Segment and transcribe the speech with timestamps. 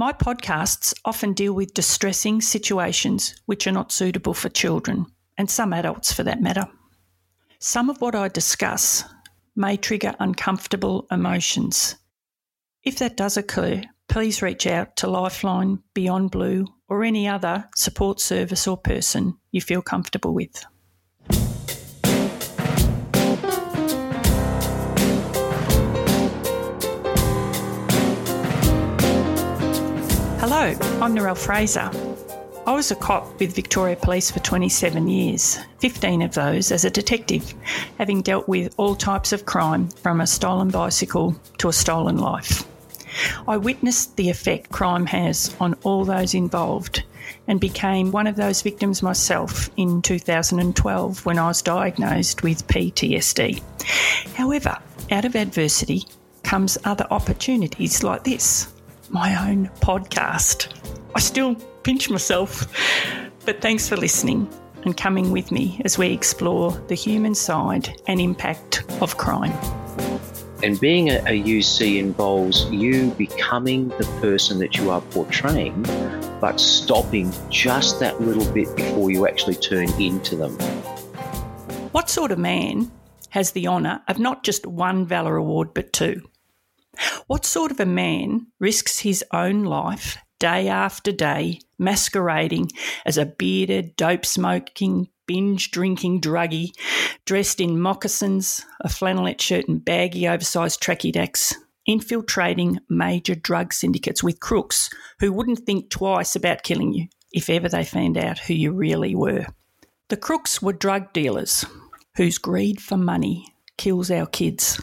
[0.00, 5.72] My podcasts often deal with distressing situations which are not suitable for children, and some
[5.72, 6.68] adults for that matter.
[7.58, 9.02] Some of what I discuss
[9.56, 11.96] may trigger uncomfortable emotions.
[12.84, 18.20] If that does occur, please reach out to Lifeline, Beyond Blue, or any other support
[18.20, 20.64] service or person you feel comfortable with.
[30.60, 31.88] Hello, I'm Narelle Fraser.
[32.66, 36.90] I was a cop with Victoria Police for 27 years, 15 of those as a
[36.90, 37.54] detective,
[37.96, 42.64] having dealt with all types of crime from a stolen bicycle to a stolen life.
[43.46, 47.04] I witnessed the effect crime has on all those involved
[47.46, 53.62] and became one of those victims myself in 2012 when I was diagnosed with PTSD.
[54.34, 54.76] However,
[55.12, 56.02] out of adversity
[56.42, 58.72] comes other opportunities like this
[59.10, 60.68] my own podcast.
[61.14, 62.66] I still pinch myself,
[63.44, 64.48] but thanks for listening
[64.84, 69.52] and coming with me as we explore the human side and impact of crime.
[70.62, 75.82] And being a, a, UC involves you becoming the person that you are portraying,
[76.40, 80.52] but stopping just that little bit before you actually turn into them.
[81.92, 82.90] What sort of man
[83.30, 86.28] has the honour of not just one Valour Award but two?
[87.26, 92.70] What sort of a man risks his own life day after day masquerading
[93.04, 96.70] as a bearded, dope smoking, binge drinking druggie
[97.24, 101.54] dressed in moccasins, a flannelette shirt, and baggy oversized tracky dacks,
[101.86, 104.88] infiltrating major drug syndicates with crooks
[105.20, 109.14] who wouldn't think twice about killing you if ever they found out who you really
[109.14, 109.46] were.
[110.08, 111.66] The crooks were drug dealers
[112.16, 114.82] whose greed for money kills our kids,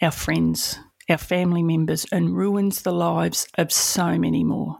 [0.00, 0.78] our friends,
[1.08, 4.78] our family members, and ruins the lives of so many more.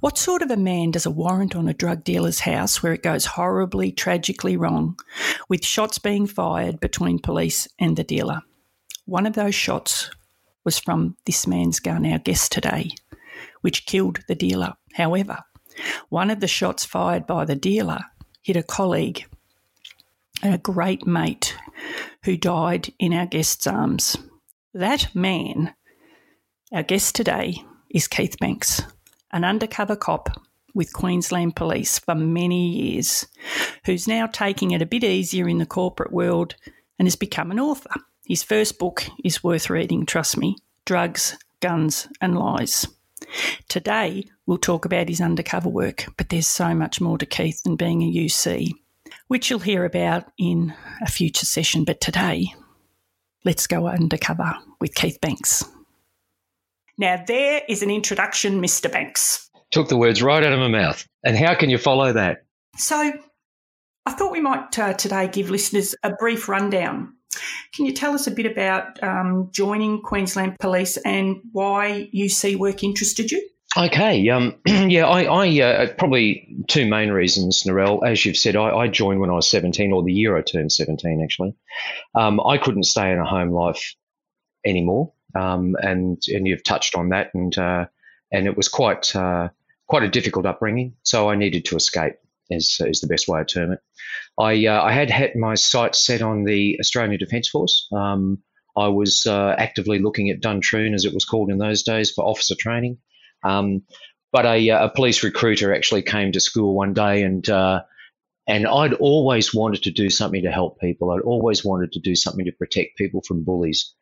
[0.00, 3.02] What sort of a man does a warrant on a drug dealer's house where it
[3.02, 4.98] goes horribly, tragically wrong,
[5.48, 8.40] with shots being fired between police and the dealer?
[9.04, 10.10] One of those shots
[10.64, 12.90] was from this man's gun, our guest today,
[13.60, 14.74] which killed the dealer.
[14.94, 15.38] However,
[16.08, 18.00] one of the shots fired by the dealer
[18.42, 19.26] hit a colleague,
[20.42, 21.56] a great mate,
[22.24, 24.16] who died in our guest's arms.
[24.74, 25.74] That man,
[26.72, 28.82] our guest today, is Keith Banks,
[29.32, 30.28] an undercover cop
[30.74, 33.26] with Queensland Police for many years,
[33.86, 36.54] who's now taking it a bit easier in the corporate world
[36.98, 37.88] and has become an author.
[38.26, 42.86] His first book is worth reading, trust me Drugs, Guns and Lies.
[43.70, 47.76] Today, we'll talk about his undercover work, but there's so much more to Keith than
[47.76, 48.74] being a UC,
[49.28, 51.84] which you'll hear about in a future session.
[51.84, 52.52] But today,
[53.44, 55.64] Let's Go Undercover with Keith Banks.
[56.96, 58.90] Now, there is an introduction, Mr.
[58.90, 59.48] Banks.
[59.70, 61.06] Took the words right out of my mouth.
[61.24, 62.44] And how can you follow that?
[62.76, 63.12] So,
[64.06, 67.14] I thought we might uh, today give listeners a brief rundown.
[67.74, 72.82] Can you tell us a bit about um, joining Queensland Police and why UC work
[72.82, 73.48] interested you?
[73.76, 78.06] Okay, um, yeah, I, I uh, probably two main reasons, Narelle.
[78.06, 80.72] As you've said, I, I, joined when I was 17, or the year I turned
[80.72, 81.54] 17, actually.
[82.14, 83.94] Um, I couldn't stay in a home life
[84.64, 87.86] anymore, um, and and you've touched on that, and uh,
[88.32, 89.48] and it was quite uh,
[89.86, 90.94] quite a difficult upbringing.
[91.02, 92.14] So I needed to escape,
[92.48, 93.80] is is the best way to term it.
[94.38, 97.86] I uh, I had had my sights set on the Australian Defence Force.
[97.92, 98.42] Um,
[98.76, 102.24] I was uh, actively looking at Duntroon, as it was called in those days, for
[102.24, 102.98] officer training.
[103.42, 103.82] Um,
[104.32, 107.82] but a, uh, a, police recruiter actually came to school one day and uh,
[108.46, 111.10] and I'd always wanted to do something to help people.
[111.10, 113.94] I'd always wanted to do something to protect people from bullies.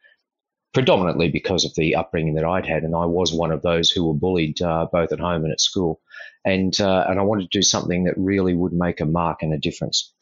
[0.73, 4.07] predominantly because of the upbringing that I'd had, and I was one of those who
[4.07, 6.01] were bullied uh, both at home and at school,
[6.45, 9.53] and uh, and I wanted to do something that really would make a mark and
[9.53, 10.13] a difference.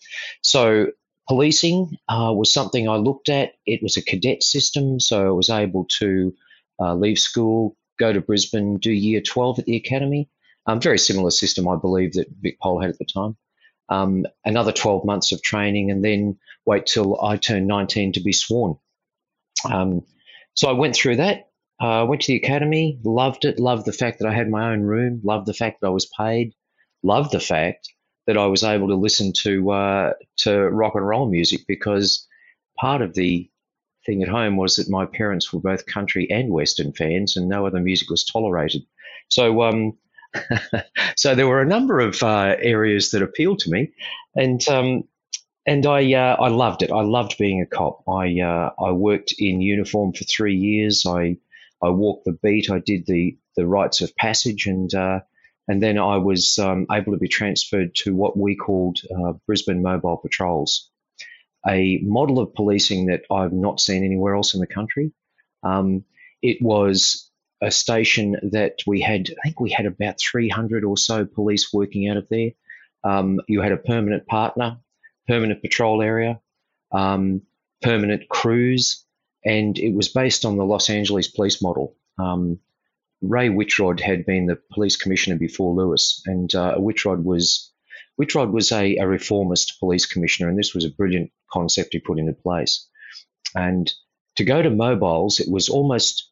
[0.43, 0.93] So
[1.28, 3.52] policing uh, was something I looked at.
[3.67, 6.32] It was a cadet system, so I was able to
[6.81, 10.29] uh, leave school, go to Brisbane, do year 12 at the academy.
[10.67, 13.37] Um, very similar system, I believe, that Vic Pol had at the time.
[13.88, 18.32] Um, another 12 months of training, and then wait till I turned 19 to be
[18.32, 18.76] sworn.
[19.70, 20.02] Um,
[20.55, 21.49] so I went through that.
[21.81, 24.82] Uh, went to the academy, loved it, loved the fact that I had my own
[24.82, 26.55] room, loved the fact that I was paid,
[27.02, 27.91] loved the fact
[28.26, 32.26] that I was able to listen to uh, to rock and roll music because
[32.79, 33.50] part of the
[34.06, 37.67] thing at home was that my parents were both country and western fans, and no
[37.67, 38.83] other music was tolerated.
[39.29, 39.99] So, um,
[41.17, 43.93] so there were a number of uh, areas that appealed to me,
[44.35, 45.05] and um,
[45.67, 46.91] and I uh, I loved it.
[46.91, 48.03] I loved being a cop.
[48.09, 51.05] I uh, I worked in uniform for three years.
[51.06, 51.39] I
[51.83, 52.71] I walked the beat.
[52.71, 55.21] I did the the rites of passage, and uh,
[55.69, 59.83] and then I was um, able to be transferred to what we called uh, Brisbane
[59.83, 60.91] Mobile Patrols,
[61.66, 65.12] a model of policing that I've not seen anywhere else in the country.
[65.62, 66.05] Um,
[66.43, 67.31] it was
[67.62, 72.08] a station that we had, I think we had about 300 or so police working
[72.08, 72.50] out of there.
[73.02, 74.78] Um, you had a permanent partner,
[75.26, 76.40] permanent patrol area,
[76.93, 77.43] um,
[77.82, 79.05] permanent crews,
[79.44, 81.96] and it was based on the Los Angeles police model.
[82.19, 82.60] Um,
[83.20, 87.72] Ray Whitrod had been the police commissioner before Lewis, and uh, was
[88.16, 92.19] Whitrod was a, a reformist police commissioner, and this was a brilliant concept he put
[92.19, 92.88] into place.
[93.55, 93.93] And
[94.37, 96.31] to go to mobiles, it was almost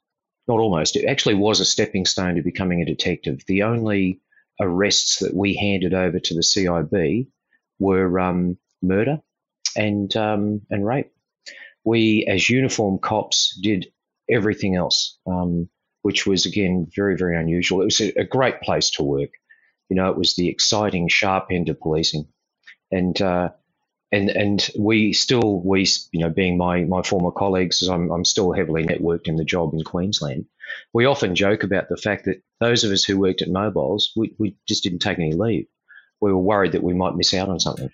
[0.49, 3.43] not almost, it actually was a stepping stone to becoming a detective.
[3.46, 4.20] The only
[4.61, 7.29] arrests that we handed over to the CIB
[7.79, 9.20] were um, murder
[9.76, 11.11] and um, and rape.
[11.85, 13.93] We, as uniform cops, did
[14.31, 15.69] everything else, um,
[16.02, 17.82] which was again very very unusual.
[17.82, 19.31] It was a, a, great place to work.
[19.93, 22.27] You know, it was the exciting sharp end of policing,
[22.91, 23.50] and uh,
[24.11, 28.25] and and we still we you know being my my former colleagues, as I'm I'm
[28.25, 30.47] still heavily networked in the job in Queensland.
[30.94, 34.35] We often joke about the fact that those of us who worked at mobiles, we,
[34.39, 35.67] we just didn't take any leave
[36.23, 37.91] we were worried that we might miss out on something.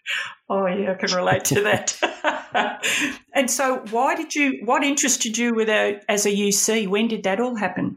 [0.50, 2.84] Oh yeah, I can relate to that.
[3.34, 4.60] and so, why did you?
[4.64, 6.88] What interested you with a, as a UC?
[6.88, 7.96] When did that all happen?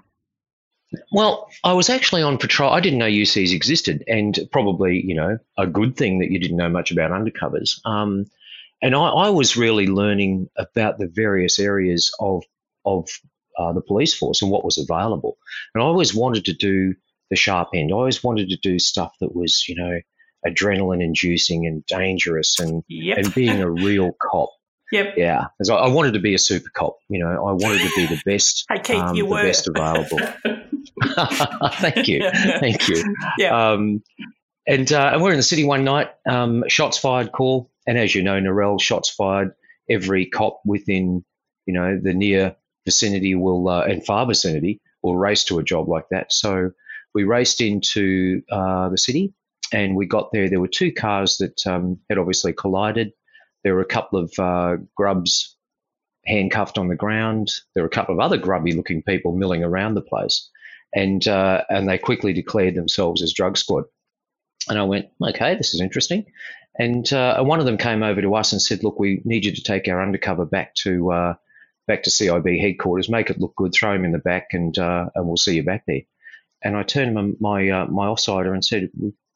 [1.11, 2.71] Well, I was actually on patrol.
[2.71, 6.57] I didn't know UCs existed, and probably you know a good thing that you didn't
[6.57, 7.79] know much about undercovers.
[7.85, 8.25] Um,
[8.81, 12.43] and I, I, was really learning about the various areas of
[12.85, 13.07] of
[13.57, 15.37] uh, the police force and what was available.
[15.73, 16.95] And I always wanted to do
[17.29, 17.91] the sharp end.
[17.91, 19.99] I always wanted to do stuff that was you know
[20.45, 23.19] adrenaline inducing and dangerous and yep.
[23.19, 24.49] and being a real cop.
[24.91, 25.13] Yep.
[25.15, 25.45] Yeah.
[25.57, 26.97] Because I, I, wanted to be a super cop.
[27.09, 28.65] You know, I wanted to be the best.
[28.69, 29.43] hey, Keith, um, you the were.
[29.43, 30.19] best available.
[31.73, 32.29] Thank you.
[32.31, 33.15] Thank you.
[33.37, 33.71] Yeah.
[33.71, 34.03] Um,
[34.67, 36.09] and uh, and we're in the city one night.
[36.29, 39.53] Um, shots fired call, and as you know, Narelle, shots fired.
[39.89, 41.25] Every cop within
[41.65, 42.55] you know the near
[42.85, 46.31] vicinity will uh, and far vicinity will race to a job like that.
[46.31, 46.71] So
[47.13, 49.33] we raced into uh, the city
[49.71, 50.49] and we got there.
[50.49, 53.13] There were two cars that um, had obviously collided.
[53.63, 55.55] There were a couple of uh, grubs
[56.25, 57.49] handcuffed on the ground.
[57.73, 60.49] There were a couple of other grubby looking people milling around the place.
[60.93, 63.85] And, uh, and they quickly declared themselves as drug squad.
[64.67, 66.25] And I went, okay, this is interesting.
[66.77, 69.53] And, uh, one of them came over to us and said, look, we need you
[69.53, 71.33] to take our undercover back to, uh,
[71.87, 75.09] back to CIB headquarters, make it look good, throw him in the back, and, uh,
[75.15, 76.01] and we'll see you back there.
[76.63, 78.89] And I turned my, my, uh, my offsider and said,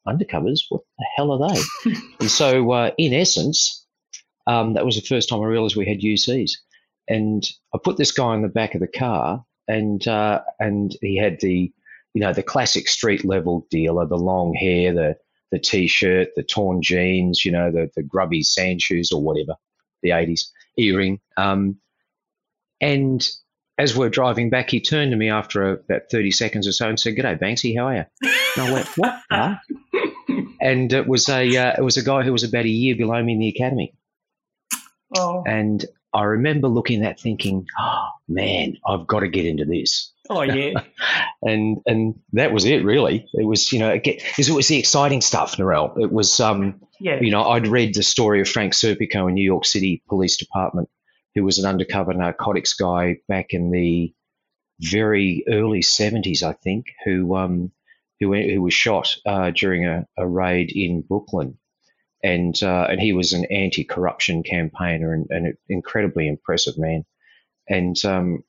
[0.08, 0.62] undercovers.
[0.70, 1.92] What the hell are they?
[2.20, 3.86] and so, uh, in essence,
[4.48, 6.52] um, that was the first time I realized we had UCs.
[7.08, 11.18] And I put this guy in the back of the car, and uh, and he
[11.18, 11.72] had the,
[12.14, 15.16] you know, the classic street level dealer, the long hair, the
[15.52, 19.56] the t-shirt, the torn jeans, you know, the the grubby sand shoes or whatever,
[20.02, 21.20] the '80s earring.
[21.38, 21.78] Um,
[22.82, 23.28] and
[23.78, 27.00] as we're driving back, he turned to me after about 30 seconds or so and
[27.00, 28.06] said, G'day, Banksy, how are you?
[28.58, 29.22] And I went, What?
[29.30, 29.56] Huh?
[30.62, 33.22] and it was a uh, it was a guy who was about a year below
[33.22, 33.94] me in the academy.
[35.18, 35.44] Oh.
[35.46, 40.14] And I remember looking at that thinking, oh, man, I've got to get into this.
[40.30, 40.82] Oh yeah.
[41.44, 43.28] and and that was it really.
[43.34, 46.00] It was you know it, it was the exciting stuff, Narelle.
[46.02, 47.20] It was um yeah.
[47.22, 50.90] you know I'd read the story of Frank Serpico in New York City Police Department,
[51.36, 54.14] who was an undercover narcotics guy back in the
[54.80, 57.72] very early seventies, I think, who um
[58.20, 61.58] who, who was shot uh, during a, a, raid in Brooklyn.
[62.26, 67.06] And, uh, and he was an anti corruption campaigner and, and, an incredibly impressive man.
[67.70, 68.44] And, um,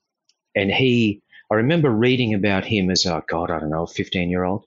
[0.54, 4.44] and he, I remember reading about him as a God, I don't know, 15 year
[4.44, 4.64] old,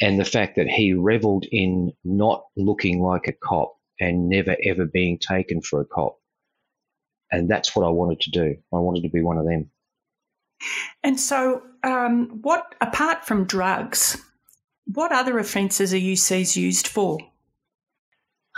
[0.00, 4.86] and the fact that he reveled in not looking like a cop and never ever
[4.86, 6.16] being taken for a cop.
[7.30, 8.56] And that's what I wanted to do.
[8.72, 9.70] I wanted to be one of them.
[11.04, 14.16] And so, um, what apart from drugs,
[14.86, 17.18] what other offences are UCs used for?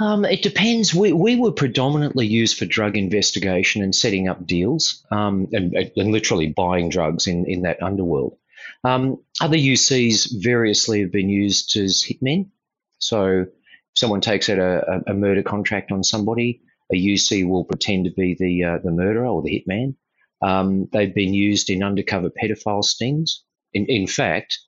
[0.00, 0.94] Um, it depends.
[0.94, 6.12] We, we were predominantly used for drug investigation and setting up deals um, and, and,
[6.12, 8.36] literally buying drugs in, in that underworld.
[8.84, 12.50] Um, other UCs variously have been used as hitmen.
[12.98, 13.48] So, if
[13.96, 16.62] someone takes out a, a murder contract on somebody,
[16.92, 19.96] a UC will pretend to be the uh, the murderer or the hitman.
[20.40, 23.42] Um, they've been used in undercover pedophile stings.
[23.72, 24.58] In, in fact,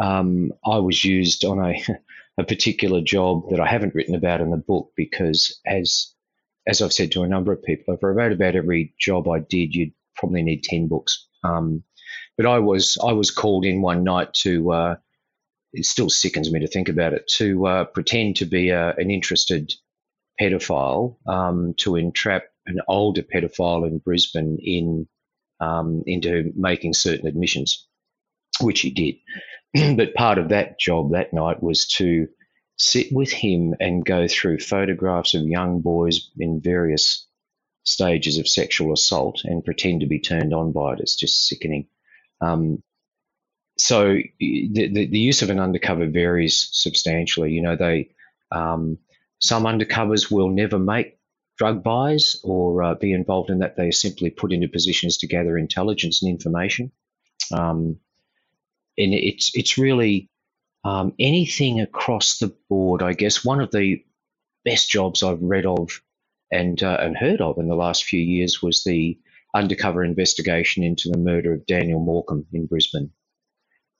[0.00, 1.74] um, I was used on a,
[2.38, 6.12] a particular job that I haven't written about in the book because, as
[6.66, 9.74] as I've said to a number of people, for about about every job I did,
[9.74, 11.26] you'd probably need ten books.
[11.42, 11.84] Um,
[12.36, 14.72] but I was I was called in one night to.
[14.72, 14.96] Uh,
[15.76, 17.26] it still sickens me to think about it.
[17.38, 19.72] To uh, pretend to be a, an interested
[20.40, 25.08] pedophile um, to entrap an older pedophile in Brisbane in
[25.60, 27.86] um, into making certain admissions,
[28.60, 29.16] which he did.
[29.96, 32.28] but part of that job that night was to
[32.76, 37.26] sit with him and go through photographs of young boys in various
[37.84, 41.00] stages of sexual assault and pretend to be turned on by it.
[41.00, 41.86] It's just sickening.
[42.40, 42.82] Um,
[43.76, 47.52] so the, the, the, use of an undercover varies substantially.
[47.52, 48.10] You know, they
[48.52, 48.98] um,
[49.40, 51.18] some undercovers will never make
[51.58, 53.76] drug buys or uh, be involved in that.
[53.76, 56.92] They are simply put into positions to gather intelligence and information.
[57.52, 57.98] Um,
[58.98, 60.30] and it's it's really
[60.84, 63.02] um, anything across the board.
[63.02, 64.04] I guess one of the
[64.64, 66.02] best jobs I've read of
[66.52, 69.18] and uh, and heard of in the last few years was the
[69.54, 73.12] undercover investigation into the murder of Daniel Morcombe in Brisbane.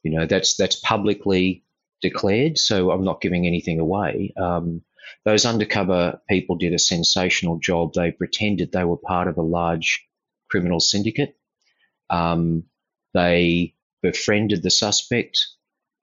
[0.05, 1.65] You know that's that's publicly
[2.03, 4.35] declared, so I'm not giving anything away.
[4.39, 4.83] Um,
[5.25, 7.95] those undercover people did a sensational job.
[7.95, 10.07] They pretended they were part of a large
[10.51, 11.37] criminal syndicate.
[12.11, 12.65] Um,
[13.15, 13.74] they
[14.05, 15.39] befriended the suspect.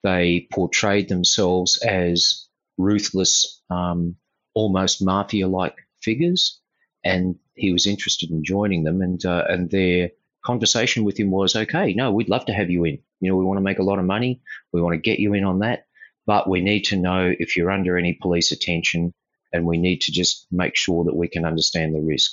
[0.03, 4.15] They portrayed themselves as ruthless, um,
[4.55, 6.60] almost mafia-like figures,
[7.05, 9.01] and he was interested in joining them.
[9.01, 10.10] And uh, and their
[10.43, 13.00] conversation with him was, "Okay, no, we'd love to have you in.
[13.20, 14.41] You know, we want to make a lot of money.
[14.74, 15.86] We want to get you in on that
[16.25, 19.13] but we need to know if you're under any police attention
[19.51, 22.31] and we need to just make sure that we can understand the risk.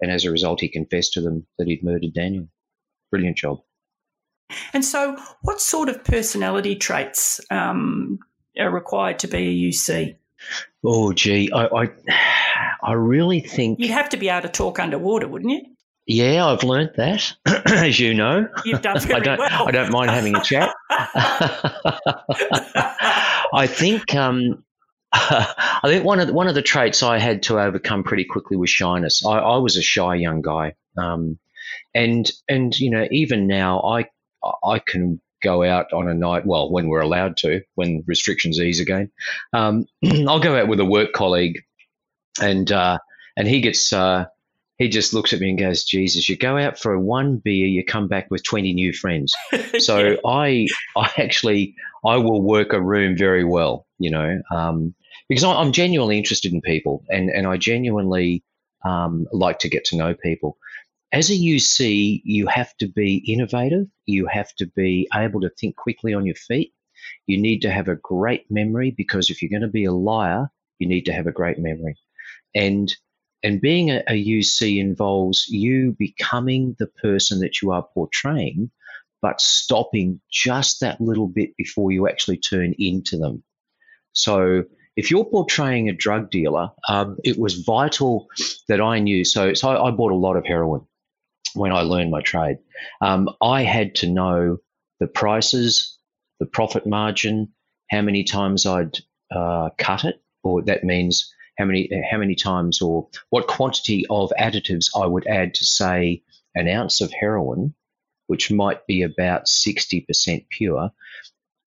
[0.00, 2.48] And as a result, he confessed to them that he'd murdered Daniel.
[3.10, 3.60] Brilliant job.
[4.72, 8.18] And so, what sort of personality traits um,
[8.58, 10.16] are required to be a UC?
[10.84, 11.88] Oh, gee, I, I,
[12.82, 15.62] I really think you'd have to be able to talk underwater, wouldn't you?
[16.06, 17.32] Yeah, I've learnt that,
[17.66, 18.48] as you know.
[18.64, 19.68] You've done very I don't, well.
[19.68, 20.74] I don't mind having a chat.
[23.54, 24.64] I think um,
[25.12, 28.56] I think one of the, one of the traits I had to overcome pretty quickly
[28.56, 29.24] was shyness.
[29.24, 31.38] I, I was a shy young guy, um,
[31.94, 34.06] and and you know even now I
[34.64, 36.46] I can go out on a night.
[36.46, 39.10] Well, when we're allowed to, when restrictions ease again,
[39.52, 39.86] um,
[40.28, 41.62] I'll go out with a work colleague,
[42.40, 42.98] and uh,
[43.36, 43.92] and he gets.
[43.92, 44.26] Uh,
[44.78, 47.84] he just looks at me and goes, Jesus, you go out for one beer, you
[47.84, 49.34] come back with 20 new friends.
[49.78, 50.16] So yeah.
[50.26, 54.94] I, I actually, I will work a room very well, you know, um,
[55.28, 58.42] because I'm genuinely interested in people and, and I genuinely
[58.84, 60.58] um, like to get to know people.
[61.12, 63.86] As a UC, you have to be innovative.
[64.06, 66.72] You have to be able to think quickly on your feet.
[67.26, 70.50] You need to have a great memory because if you're going to be a liar,
[70.78, 71.96] you need to have a great memory.
[72.54, 72.94] And
[73.42, 78.70] and being a, a UC involves you becoming the person that you are portraying,
[79.20, 83.42] but stopping just that little bit before you actually turn into them.
[84.12, 84.64] So
[84.96, 88.28] if you're portraying a drug dealer, um, it was vital
[88.68, 89.24] that I knew.
[89.24, 90.86] So, so I, I, bought a lot of heroin
[91.54, 92.58] when I learned my trade.
[93.00, 94.58] Um, I had to know
[95.00, 95.98] the prices,
[96.40, 97.52] the profit margin,
[97.90, 98.98] how many times I'd
[99.34, 104.32] uh, cut it, or that means how many how many times or what quantity of
[104.38, 106.22] additives I would add to say
[106.54, 107.74] an ounce of heroin,
[108.26, 110.90] which might be about 60% pure,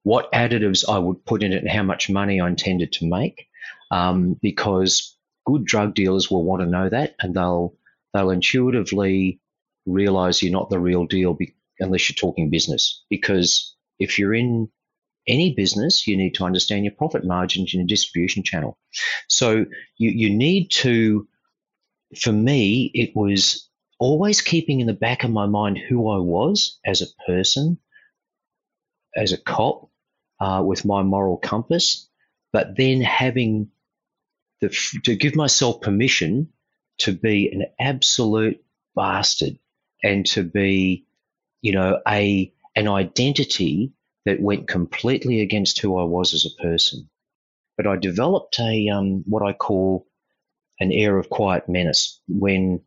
[0.03, 3.47] what additives I would put in it and how much money I intended to make,
[3.91, 7.75] um, because good drug dealers will want to know that and they'll
[8.13, 9.39] they'll intuitively
[9.85, 13.03] realize you're not the real deal be, unless you're talking business.
[13.09, 14.69] Because if you're in
[15.27, 18.77] any business, you need to understand your profit margins and your distribution channel.
[19.27, 19.65] So
[19.97, 21.27] you, you need to,
[22.19, 26.79] for me, it was always keeping in the back of my mind who I was
[26.85, 27.79] as a person,
[29.15, 29.89] as a cop,
[30.39, 32.09] uh, with my moral compass,
[32.51, 33.69] but then having
[34.61, 34.69] the,
[35.03, 36.49] to give myself permission
[36.99, 38.63] to be an absolute
[38.95, 39.57] bastard
[40.05, 41.07] and to be,
[41.61, 43.91] you know, a an identity
[44.25, 47.09] that went completely against who I was as a person.
[47.75, 50.07] But I developed a um, what I call
[50.79, 52.81] an air of quiet menace when,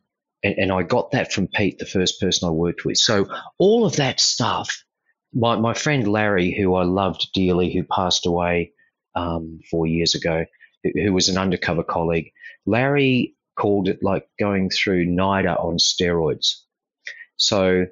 [0.45, 2.99] and, and I got that from Pete, the first person I worked with.
[2.99, 3.27] So
[3.59, 4.85] all of that stuff,
[5.35, 8.73] my my friend Larry, who I loved dearly, who passed away
[9.17, 10.45] um, four years ago,
[10.85, 12.31] who, who was an undercover colleague,
[12.65, 16.61] Larry called it like going through NIDA on steroids.
[17.39, 17.87] So,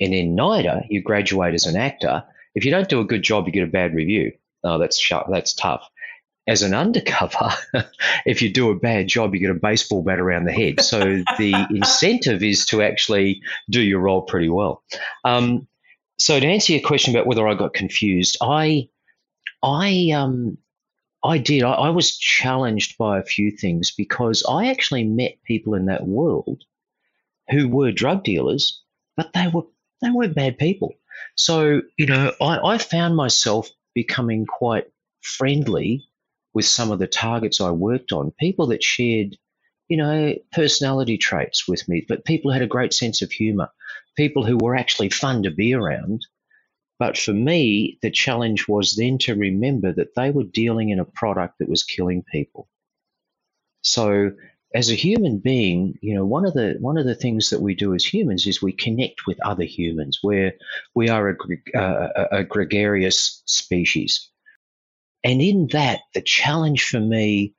[0.00, 2.24] and in NIDA, you graduate as an actor.
[2.54, 4.32] If you don't do a good job, you get a bad review.
[4.62, 5.88] Oh, that's sharp, that's tough.
[6.46, 7.50] As an undercover,
[8.26, 10.80] if you do a bad job, you get a baseball bat around the head.
[10.82, 10.98] So
[11.38, 14.82] the incentive is to actually do your role pretty well.
[15.24, 15.66] Um,
[16.18, 18.88] so to answer your question about whether I got confused, I,
[19.62, 20.58] I, um,
[21.24, 21.62] I did.
[21.62, 26.06] I, I was challenged by a few things because I actually met people in that
[26.06, 26.64] world
[27.52, 28.82] who were drug dealers,
[29.16, 29.64] but they were
[30.02, 30.94] they weren't bad people.
[31.36, 34.86] So you know, I, I found myself becoming quite
[35.22, 36.04] friendly
[36.54, 38.32] with some of the targets I worked on.
[38.40, 39.38] People that shared,
[39.88, 43.70] you know, personality traits with me, but people who had a great sense of humour.
[44.16, 46.26] People who were actually fun to be around.
[46.98, 51.06] But for me, the challenge was then to remember that they were dealing in a
[51.06, 52.68] product that was killing people.
[53.82, 54.32] So
[54.74, 57.74] as a human being, you know, one of the one of the things that we
[57.74, 60.18] do as humans is we connect with other humans.
[60.22, 60.54] Where
[60.94, 64.30] we are a, uh, a, gregarious species,
[65.22, 67.54] and in that, the challenge for me,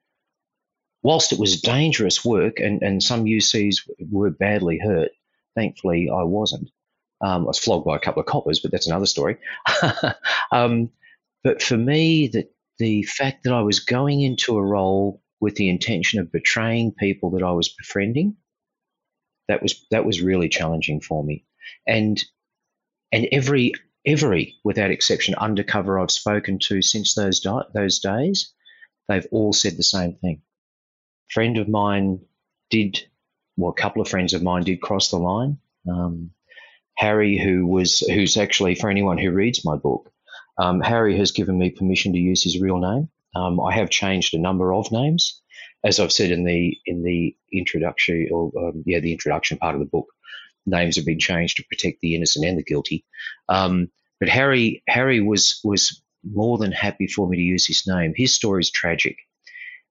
[1.03, 5.11] whilst it was dangerous work, and and some UCs were badly hurt,
[5.55, 6.69] thankfully I wasn't.
[7.21, 9.37] Um, I was flogged by a couple of coppers, but that's another story.
[10.51, 10.89] um,
[11.43, 15.67] but for me, that the fact that I was going into a role with the
[15.67, 18.37] intention of betraying people that I was befriending,
[19.49, 21.43] that was that was really challenging for me.
[21.85, 22.17] And
[23.11, 23.73] and every
[24.05, 28.53] every without exception undercover I've spoken to since those di- those days,
[29.09, 30.43] they've all said the same thing.
[31.29, 32.21] Friend of mine
[32.69, 33.05] did,
[33.57, 35.57] well, a couple of friends of mine did cross the line.
[35.91, 36.31] Um,
[36.95, 40.09] Harry, who was who's actually for anyone who reads my book,
[40.57, 43.09] um, Harry has given me permission to use his real name.
[43.35, 45.41] Um, I have changed a number of names,
[45.83, 49.79] as I've said in the in the introduction or um, yeah the introduction part of
[49.79, 50.07] the book.
[50.65, 53.05] Names have been changed to protect the innocent and the guilty.
[53.49, 58.13] Um, but Harry Harry was was more than happy for me to use his name.
[58.15, 59.17] His story is tragic.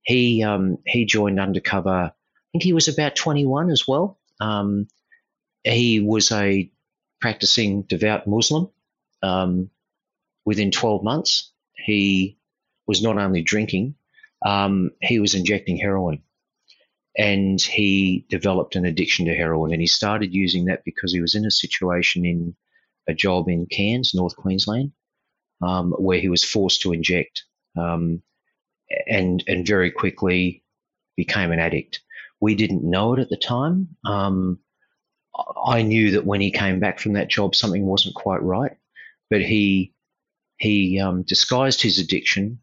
[0.03, 1.91] He um, he joined undercover.
[1.91, 2.13] I
[2.53, 4.19] think he was about 21 as well.
[4.41, 4.89] Um,
[5.65, 6.71] he was a
[7.21, 8.69] practicing devout Muslim.
[9.23, 9.71] Um,
[10.45, 12.37] within 12 months, he
[12.93, 13.95] was not only drinking,
[14.45, 16.23] um, he was injecting heroin.
[17.17, 19.73] And he developed an addiction to heroin.
[19.73, 22.55] And he started using that because he was in a situation in
[23.09, 24.93] a job in Cairns, North Queensland,
[25.63, 27.45] um, where he was forced to inject
[27.79, 28.23] um,
[29.07, 30.63] and, and very quickly
[31.17, 32.03] became an addict.
[32.43, 33.89] We didn't know it at the time.
[34.05, 34.59] Um,
[35.65, 38.73] I knew that when he came back from that job, something wasn't quite right,
[39.31, 39.95] but he
[40.59, 42.61] he um, disguised his addiction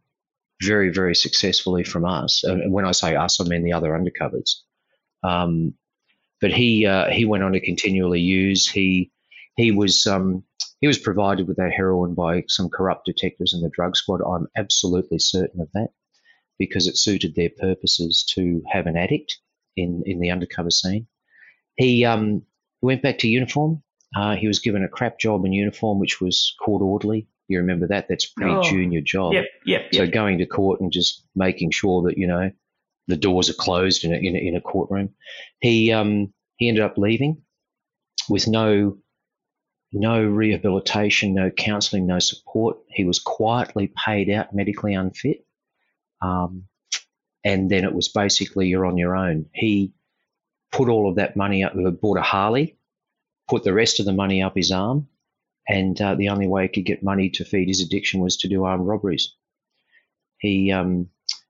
[0.62, 2.44] very, very successfully from us.
[2.44, 4.56] And when I say us, I mean the other undercovers.
[5.24, 5.74] Um,
[6.42, 8.68] but he uh, he went on to continually use.
[8.68, 9.12] He
[9.56, 10.44] he was um,
[10.80, 14.22] he was provided with that heroin by some corrupt detectives in the drug squad.
[14.22, 15.90] I'm absolutely certain of that
[16.58, 19.38] because it suited their purposes to have an addict
[19.76, 21.08] in in the undercover scene.
[21.76, 22.44] He um,
[22.82, 23.84] went back to uniform.
[24.16, 27.28] Uh, he was given a crap job in uniform, which was court orderly.
[27.50, 28.08] You remember that?
[28.08, 29.34] That's pretty oh, junior job.
[29.34, 32.52] Yep, yep, So going to court and just making sure that you know
[33.08, 35.10] the doors are closed in a, in a, in a courtroom.
[35.60, 37.42] He um, he ended up leaving
[38.30, 38.98] with no
[39.92, 42.78] no rehabilitation, no counselling, no support.
[42.88, 45.46] He was quietly paid out medically unfit,
[46.22, 46.66] um,
[47.44, 49.48] and then it was basically you're on your own.
[49.54, 49.94] He
[50.72, 52.78] put all of that money up, bought a Harley,
[53.48, 55.08] put the rest of the money up his arm,
[55.70, 58.50] and uh, the only way he could get money to feed his addiction was to
[58.50, 59.36] do armed robberies.
[60.40, 61.10] He um,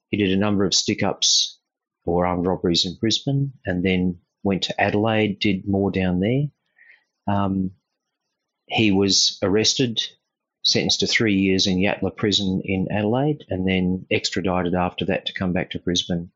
[0.10, 1.58] he did a number of stick ups
[2.05, 6.43] or armed robberies in Brisbane, and then went to Adelaide, did more down there.
[7.34, 7.71] Um,
[8.67, 10.01] he was arrested,
[10.63, 15.34] sentenced to three years in Yatala prison in Adelaide, and then extradited after that to
[15.34, 16.29] come back to Brisbane.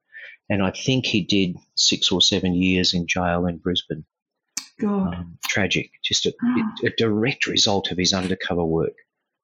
[0.49, 4.05] And I think he did six or seven years in jail in Brisbane.
[4.81, 6.33] Um, tragic, just a,
[6.83, 8.95] a, direct result of his undercover work.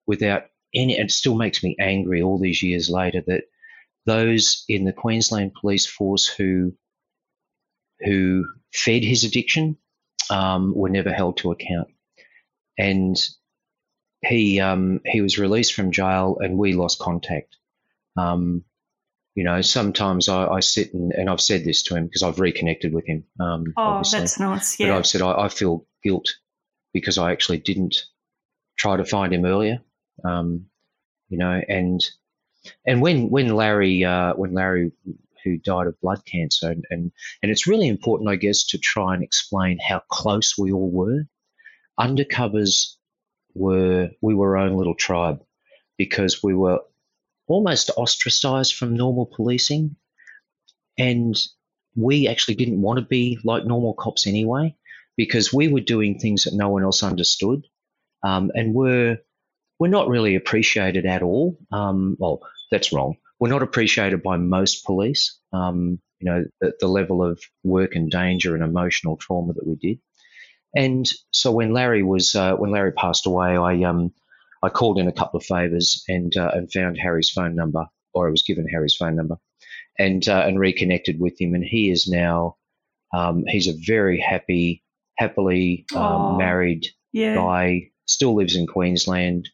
[0.08, 3.44] Without any, it still makes me angry all these years later that
[4.06, 6.74] those in the Queensland Police Force who
[8.00, 9.78] who fed his addiction
[10.30, 11.90] um, were never held to account,
[12.78, 13.16] and
[14.22, 17.56] he um, he was released from jail, and we lost contact.
[18.18, 18.64] Um,
[19.40, 22.42] you know, sometimes I, I sit and, and, I've said this to him because I've
[22.42, 23.24] reconnected with him.
[23.40, 24.20] Um, oh, obviously.
[24.20, 24.78] that's nice.
[24.78, 24.90] Yeah.
[24.90, 26.28] But I've said I, I, feel guilt
[26.92, 27.96] because I actually didn't
[28.78, 29.80] try to find him earlier.
[30.26, 30.66] Um,
[31.30, 32.02] you know, and
[32.86, 34.92] and when when Larry uh, when Larry
[35.46, 37.10] who died of blood cancer and, and
[37.42, 41.24] and it's really important, I guess, to try and explain how close we all were.
[41.98, 42.96] Undercovers
[43.54, 45.40] were we were our own little tribe
[45.98, 46.80] because we were
[47.50, 49.96] almost ostracized from normal policing.
[50.98, 51.36] And
[51.96, 54.76] we actually didn't want to be like normal cops anyway,
[55.18, 57.66] because we were doing things that no one else understood.
[58.24, 59.18] Um, and were
[59.80, 61.58] we're not really appreciated at all.
[61.72, 63.16] Um, well, that's wrong.
[63.40, 65.40] We're not appreciated by most police.
[65.54, 69.76] Um, you know, the, the, level of work and danger and emotional trauma that we
[69.76, 70.00] did.
[70.76, 74.12] And so when Larry was uh, when Larry passed away, I um,
[74.62, 78.28] I called in a couple of favors and uh, and found Harry's phone number, or
[78.28, 79.38] I was given Harry's phone number,
[79.98, 81.54] and uh, and reconnected with him.
[81.54, 82.58] And he is now
[83.14, 84.84] um, he's a very happy,
[85.18, 87.36] happily um, married yeah.
[87.36, 87.90] guy.
[88.06, 89.48] Still lives in Queensland.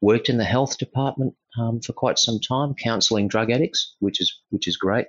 [0.00, 4.40] Worked in the health department um, for quite some time, counselling drug addicts, which is
[4.50, 5.06] which is great.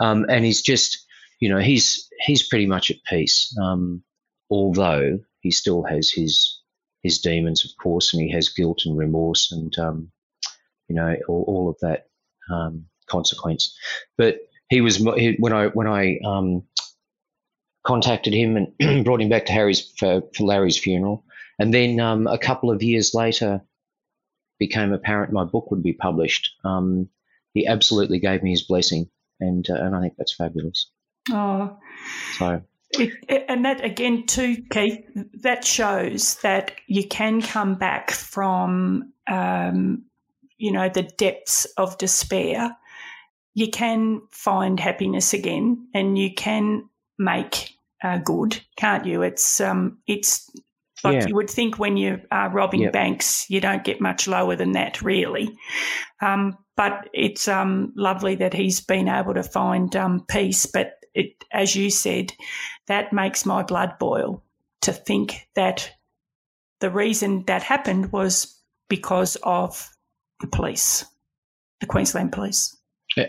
[0.00, 1.06] Um, and he's just,
[1.40, 3.56] you know, he's he's pretty much at peace.
[3.62, 4.02] Um,
[4.50, 6.60] although he still has his
[7.02, 10.10] his demons, of course, and he has guilt and remorse and um,
[10.88, 12.06] you know all, all of that
[12.50, 13.76] um, consequence.
[14.16, 14.38] But
[14.68, 16.64] he was he, when I when I um,
[17.84, 21.24] contacted him and brought him back to Harry's for, for Larry's funeral,
[21.58, 23.62] and then um, a couple of years later
[24.58, 26.52] became apparent my book would be published.
[26.64, 27.08] Um,
[27.52, 29.10] he absolutely gave me his blessing,
[29.40, 30.90] and uh, and I think that's fabulous.
[31.30, 31.78] Oh,
[32.38, 35.04] so it, and that again, too, Keith,
[35.42, 40.04] that shows that you can come back from, um,
[40.58, 42.76] you know, the depths of despair.
[43.54, 47.70] You can find happiness again, and you can make
[48.02, 49.22] uh, good, can't you?
[49.22, 50.50] It's um, it's
[51.04, 51.26] like yeah.
[51.26, 52.92] you would think when you are robbing yep.
[52.92, 55.56] banks, you don't get much lower than that, really.
[56.20, 60.66] Um, but it's um, lovely that he's been able to find um, peace.
[60.66, 62.32] But it, as you said,
[62.86, 64.42] that makes my blood boil
[64.82, 65.90] to think that
[66.80, 69.88] the reason that happened was because of
[70.40, 71.04] the police,
[71.80, 72.76] the Queensland police.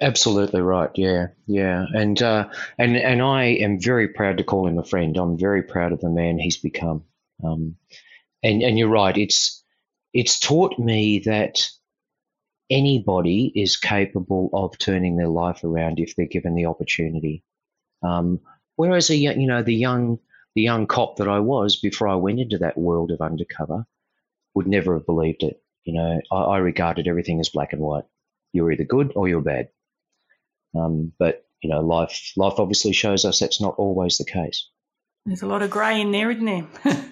[0.01, 0.89] Absolutely right.
[0.95, 5.17] Yeah, yeah, and uh, and and I am very proud to call him a friend.
[5.17, 7.03] I'm very proud of the man he's become.
[7.43, 7.75] Um,
[8.41, 9.17] and and you're right.
[9.17, 9.61] It's
[10.13, 11.67] it's taught me that
[12.69, 17.43] anybody is capable of turning their life around if they're given the opportunity.
[18.03, 18.39] Um,
[18.75, 20.19] whereas a you know the young
[20.55, 23.85] the young cop that I was before I went into that world of undercover
[24.53, 25.61] would never have believed it.
[25.83, 28.05] You know, I, I regarded everything as black and white.
[28.51, 29.69] You're either good or you're bad.
[30.75, 34.69] Um, but you know, life life obviously shows us that's not always the case.
[35.25, 36.67] There's a lot of grey in there, isn't there?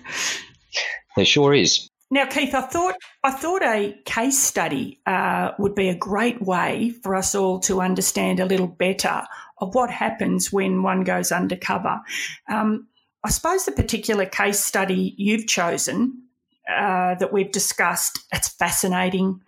[1.16, 1.88] there sure is.
[2.14, 6.90] Now, Keith, I thought I thought a case study uh, would be a great way
[7.04, 9.24] for us all to understand a little better
[9.62, 12.02] of what happens when one goes undercover.
[12.50, 12.88] Um,
[13.24, 16.24] I suppose the particular case study you've chosen
[16.68, 19.42] uh, that we've discussed, it's fascinating.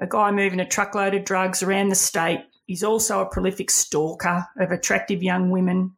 [0.00, 2.44] A guy moving a truckload of drugs around the state.
[2.66, 5.96] He's also a prolific stalker of attractive young women.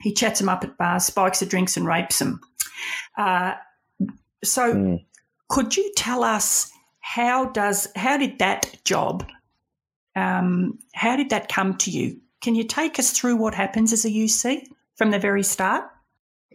[0.00, 2.40] He chats them up at bars, spikes the drinks, and rapes them.
[3.16, 3.54] Uh,
[4.44, 5.04] so, mm.
[5.48, 9.26] could you tell us how does how did that job?
[10.14, 12.20] Um, how did that come to you?
[12.40, 15.84] Can you take us through what happens as a UC from the very start?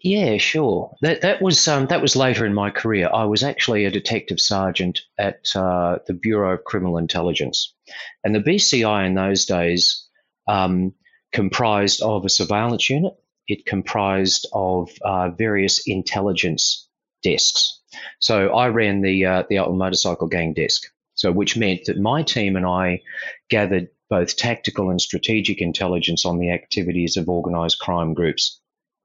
[0.04, 0.96] Yeah, sure.
[1.02, 3.10] That that was um, that was later in my career.
[3.14, 7.76] I was actually a detective sergeant at uh, the Bureau of Criminal Intelligence,
[8.24, 10.08] and the BCI in those days
[10.48, 10.94] um,
[11.32, 13.14] comprised of a surveillance unit.
[13.48, 16.88] It comprised of uh, various intelligence
[17.22, 17.80] desks.
[18.20, 20.84] So I ran the uh, the motorcycle gang desk.
[21.14, 23.02] So which meant that my team and I
[23.50, 28.60] gathered both tactical and strategic intelligence on the activities of organized crime groups,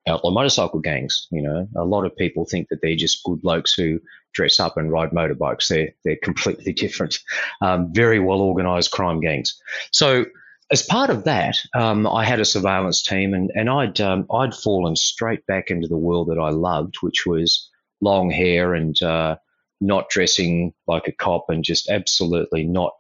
[0.09, 1.29] outlaw motorcycle gangs.
[1.31, 4.01] You know, a lot of people think that they're just good blokes who
[4.35, 5.69] dress up and ride motorbikes.
[5.69, 7.21] They're they're completely different.
[7.63, 9.59] Um, very well organized crime gangs.
[9.93, 10.27] So
[10.73, 14.55] as part of that, um, I had a surveillance team, and and I'd um, I'd
[14.55, 19.37] fallen straight back into the world that I loved, which was long hair and uh,
[19.81, 22.93] not dressing like a cop, and just absolutely not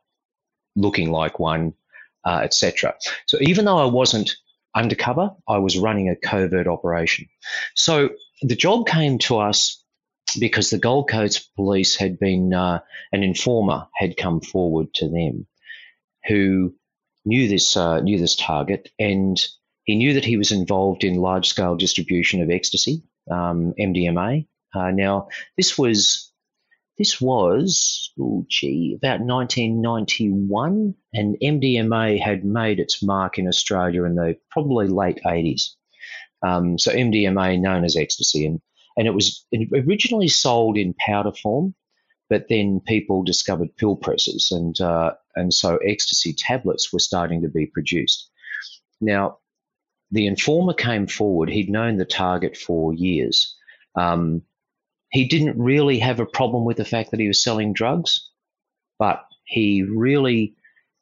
[0.76, 1.74] looking like one,
[2.26, 2.94] uh, etc.
[3.26, 4.32] So even though I wasn't
[4.74, 7.28] undercover, I was running a covert operation.
[7.74, 8.10] So
[8.42, 9.82] the job came to us
[10.38, 12.80] because the Gold Coast police had been uh,
[13.12, 15.46] an informer had come forward to them,
[16.26, 16.74] who
[17.24, 19.40] knew this uh, knew this target, and
[19.84, 24.46] he knew that he was involved in large scale distribution of ecstasy, um, MDMA.
[24.74, 26.32] Uh, now this was
[26.98, 34.14] this was oh gee about 1991, and MDMA had made its mark in Australia in
[34.14, 35.74] the probably late 80s.
[36.42, 38.60] Um, so MDMA, known as ecstasy, and
[38.96, 41.74] and it was originally sold in powder form,
[42.30, 47.48] but then people discovered pill presses, and uh, and so ecstasy tablets were starting to
[47.48, 48.30] be produced.
[49.00, 49.38] Now,
[50.10, 51.50] the informer came forward.
[51.50, 53.54] He'd known the target for years.
[53.94, 54.42] Um,
[55.10, 58.30] he didn't really have a problem with the fact that he was selling drugs,
[58.98, 60.54] but he really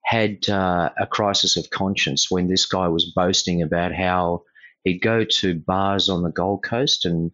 [0.05, 4.43] had uh, a crisis of conscience when this guy was boasting about how
[4.85, 7.31] he'd go to bars on the Gold Coast and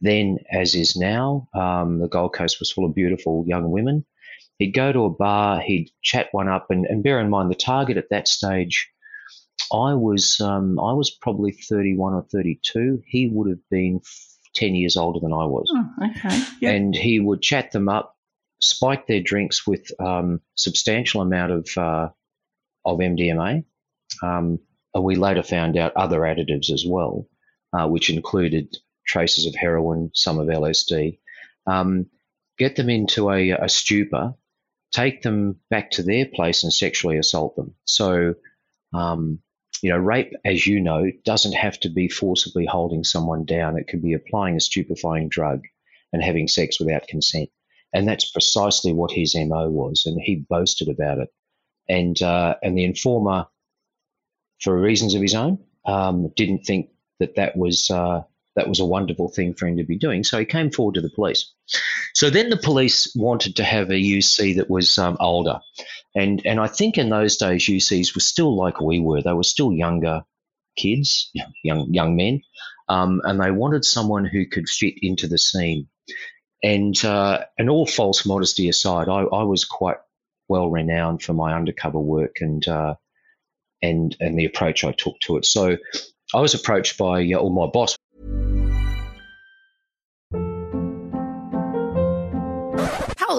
[0.00, 4.06] then, as is now, um, the Gold Coast was full of beautiful young women.
[4.58, 7.54] He'd go to a bar, he'd chat one up, and, and bear in mind the
[7.54, 8.90] target at that stage.
[9.72, 13.02] I was um, I was probably 31 or 32.
[13.06, 14.00] He would have been
[14.54, 15.72] 10 years older than I was.
[15.74, 16.42] Oh, okay.
[16.60, 16.74] Yep.
[16.74, 18.16] And he would chat them up,
[18.60, 22.08] spike their drinks with um, substantial amount of uh,
[22.84, 23.64] of MDMA.
[24.22, 24.58] Um,
[24.94, 27.28] and we later found out other additives as well,
[27.72, 31.18] uh, which included traces of heroin, some of LSD,
[31.66, 32.06] um,
[32.58, 34.34] get them into a, a stupor,
[34.92, 37.74] take them back to their place and sexually assault them.
[37.84, 38.34] So,
[38.92, 39.40] um,
[39.82, 43.78] you know, rape, as you know, doesn't have to be forcibly holding someone down.
[43.78, 45.62] It can be applying a stupefying drug
[46.12, 47.48] and having sex without consent.
[47.92, 50.04] And that's precisely what his MO was.
[50.06, 51.28] And he boasted about it.
[51.88, 53.46] And, uh, and the informer,
[54.60, 58.22] for reasons of his own, um, didn't think that that was, uh,
[58.56, 60.24] that was a wonderful thing for him to be doing.
[60.24, 61.52] So he came forward to the police.
[62.14, 65.60] So then the police wanted to have a UC that was um, older,
[66.14, 69.22] and and I think in those days UCs were still like we were.
[69.22, 70.22] They were still younger
[70.76, 71.30] kids,
[71.62, 72.42] young young men,
[72.88, 75.88] um, and they wanted someone who could fit into the scene.
[76.62, 79.96] And uh, and all false modesty aside, I, I was quite
[80.48, 82.96] well renowned for my undercover work and uh,
[83.80, 85.46] and and the approach I took to it.
[85.46, 85.78] So
[86.34, 87.96] I was approached by, uh, or my boss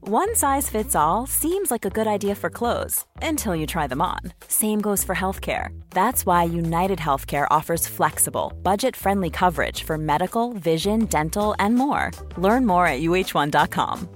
[0.00, 4.00] One size fits all seems like a good idea for clothes until you try them
[4.00, 4.20] on.
[4.48, 5.78] Same goes for healthcare.
[5.90, 12.10] That's why United Healthcare offers flexible, budget friendly coverage for medical, vision, dental, and more.
[12.38, 14.08] Learn more at uh1.com.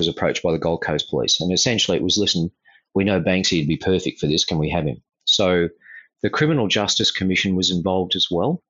[0.00, 2.50] was approached by the Gold Coast Police, and essentially it was, listen,
[2.94, 4.44] we know Banksy would be perfect for this.
[4.44, 5.02] Can we have him?
[5.26, 5.68] So
[6.22, 8.62] the Criminal Justice Commission was involved as well,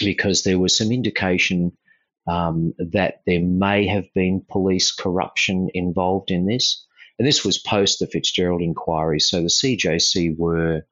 [0.00, 1.76] because there was some indication
[2.26, 6.86] um, that there may have been police corruption involved in this.
[7.18, 9.20] And this was post the Fitzgerald inquiry.
[9.20, 10.86] So the CJC were,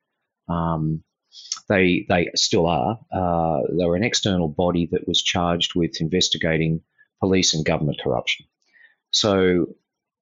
[0.49, 1.03] um,
[1.69, 6.83] they, they still are, uh, they were an external body that was charged with investigating
[7.21, 8.47] police and government corruption.
[9.11, 9.67] So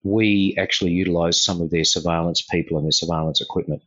[0.02, 3.82] we actually utilised some of their surveillance people and their surveillance equipment.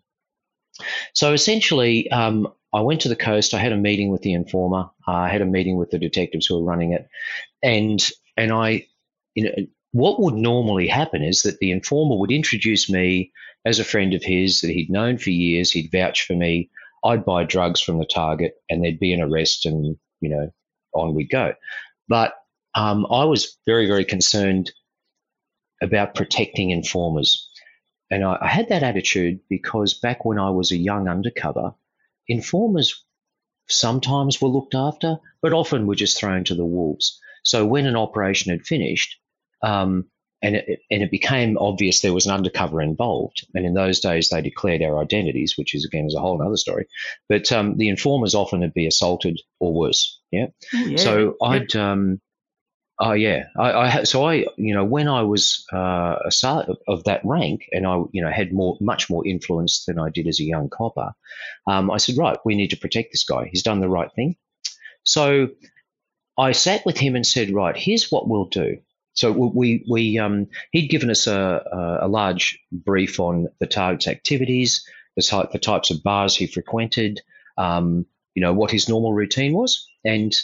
[1.14, 3.54] So essentially, um, I went to the coast.
[3.54, 4.90] I had a meeting with the informer.
[5.08, 7.08] Uh, I had a meeting with the detectives who were running it,
[7.62, 8.02] and
[8.38, 8.88] and I,
[9.36, 13.32] you know, what would normally happen is that the informer would introduce me
[13.66, 15.72] as a friend of his that he'd known for years.
[15.72, 16.70] He'd vouch for me.
[17.04, 20.52] I'd buy drugs from the target, and there'd be an arrest, and you know,
[20.94, 21.54] on we'd go.
[22.08, 22.34] But
[22.74, 24.72] um, I was very, very concerned
[25.82, 27.50] about protecting informers.
[28.12, 31.74] And I, I, had that attitude because back when I was a young undercover,
[32.28, 33.04] informers
[33.68, 37.20] sometimes were looked after, but often were just thrown to the wolves.
[37.44, 39.18] So when an operation had finished,
[39.64, 40.06] um,
[40.44, 43.48] and it, and it became obvious there was an undercover involved.
[43.54, 46.58] And in those days, they declared our identities, which is again is a whole other
[46.58, 46.88] story.
[47.30, 50.20] But um, the informers often would be assaulted or worse.
[50.32, 50.48] Yeah.
[50.74, 50.98] Oh, yeah.
[50.98, 52.22] So I'd um,
[53.04, 57.04] Oh yeah, I, I, so I you know when I was uh, a sergeant of
[57.06, 60.40] that rank and I you know had more much more influence than I did as
[60.40, 61.14] a young copper,
[61.66, 63.50] um, I said right we need to protect this guy.
[63.52, 64.36] He's done the right thing.
[65.02, 65.50] So
[66.38, 68.78] I sat with him and said right here's what we'll do.
[69.14, 74.86] So we we um, he'd given us a, a large brief on the target's activities,
[75.16, 77.20] the type the types of bars he frequented,
[77.58, 80.40] um, you know what his normal routine was, and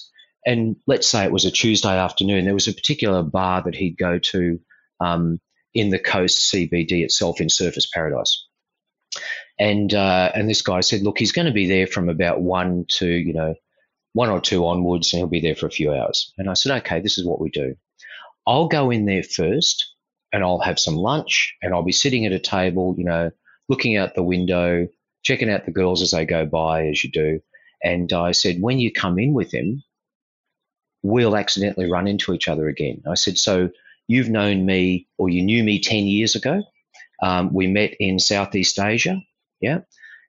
[0.48, 3.98] and let's say it was a Tuesday afternoon, there was a particular bar that he'd
[3.98, 4.60] go to
[5.02, 5.42] um,
[5.74, 8.48] in the coast CBD itself in Surfers Paradise.
[9.60, 12.86] And uh, and this guy said, look, he's going to be there from about one
[12.92, 13.56] to you know
[14.14, 16.34] one or two onwards, and he'll be there for a few hours.
[16.38, 17.76] And I said, okay, this is what we do.
[18.48, 19.94] I'll go in there first,
[20.32, 23.32] and I'll have some lunch, and I'll be sitting at a table, you know,
[23.68, 24.88] looking out the window,
[25.24, 27.42] checking out the girls as they go by, as you do.
[27.84, 29.84] And I said, when you come in with him,
[31.08, 33.04] we'll accidentally run into each other again.
[33.10, 33.70] I said, So
[34.08, 36.64] you've known me or you knew me 10 years ago.
[37.22, 39.22] Um, we met in Southeast Asia.
[39.62, 39.80] Yeah.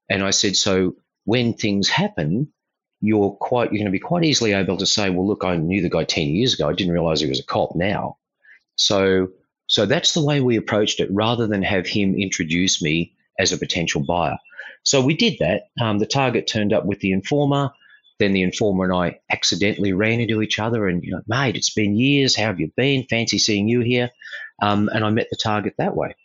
[0.08, 2.52] And I said, So when things happen,
[3.00, 5.82] you're quite you're going to be quite easily able to say, well, look, I knew
[5.82, 6.68] the guy 10 years ago.
[6.68, 8.16] I didn't realize he was a cop now.
[8.76, 9.28] So
[9.66, 13.58] so that's the way we approached it rather than have him introduce me as a
[13.58, 14.38] potential buyer.
[14.82, 15.64] So we did that.
[15.80, 17.70] Um, the target turned up with the informer.
[18.18, 21.72] Then the informer and I accidentally ran into each other and, you know, mate, it's
[21.72, 22.36] been years.
[22.36, 23.06] How have you been?
[23.08, 24.10] Fancy seeing you here.
[24.60, 26.16] Um, and I met the target that way.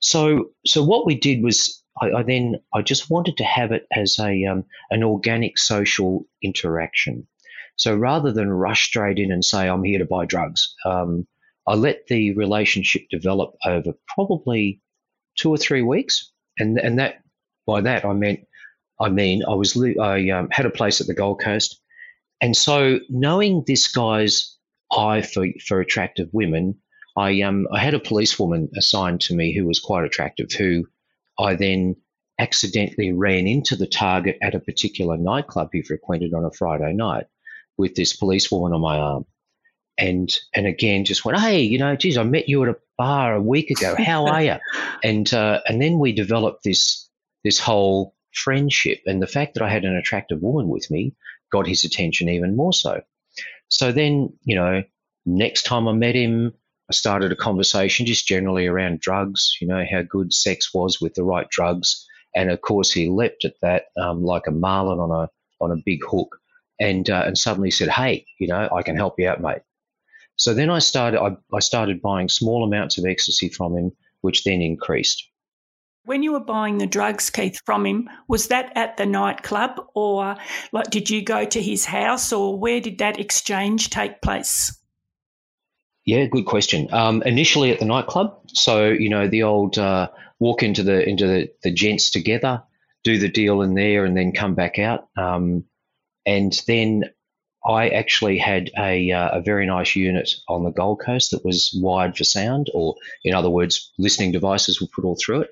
[0.00, 3.86] So, so what we did was I, I then I just wanted to have it
[3.92, 7.26] as a um, an organic social interaction.
[7.76, 11.26] So rather than rush straight in and say I'm here to buy drugs, um,
[11.66, 14.80] I let the relationship develop over probably
[15.36, 17.16] two or three weeks, and and that
[17.66, 18.40] by that I meant
[19.00, 21.80] I mean, I was I um, had a place at the Gold Coast,
[22.40, 24.56] and so knowing this guy's
[24.92, 26.80] eye for for attractive women,
[27.16, 30.86] I um I had a policewoman assigned to me who was quite attractive, who
[31.38, 31.96] I then
[32.38, 37.26] accidentally ran into the target at a particular nightclub he frequented on a Friday night
[37.76, 39.26] with this policewoman on my arm.
[39.96, 43.34] And and again just went, hey, you know, geez, I met you at a bar
[43.34, 43.96] a week ago.
[43.98, 44.56] How are you?
[45.04, 47.08] and uh, and then we developed this
[47.42, 49.00] this whole friendship.
[49.06, 51.14] And the fact that I had an attractive woman with me
[51.50, 53.02] got his attention even more so.
[53.68, 54.82] So then, you know,
[55.26, 56.54] next time I met him,
[56.90, 61.14] I started a conversation just generally around drugs, you know, how good sex was with
[61.14, 62.06] the right drugs.
[62.34, 65.28] And of course, he leapt at that um, like a marlin on a
[65.60, 66.38] on a big hook,
[66.78, 69.62] and uh, and suddenly said, "Hey, you know, I can help you out, mate."
[70.36, 74.44] So then I started I, I started buying small amounts of ecstasy from him, which
[74.44, 75.27] then increased.
[76.08, 80.36] When you were buying the drugs, Keith, from him, was that at the nightclub or
[80.72, 84.74] like did you go to his house or where did that exchange take place?
[86.06, 86.88] Yeah, good question.
[86.94, 91.26] Um, initially at the nightclub, so you know the old uh, walk into the into
[91.26, 92.62] the, the gents together,
[93.04, 95.08] do the deal in there, and then come back out.
[95.14, 95.64] Um,
[96.24, 97.04] and then
[97.66, 101.76] I actually had a, uh, a very nice unit on the Gold Coast that was
[101.80, 102.94] wired for sound, or
[103.24, 105.50] in other words, listening devices were put all through it.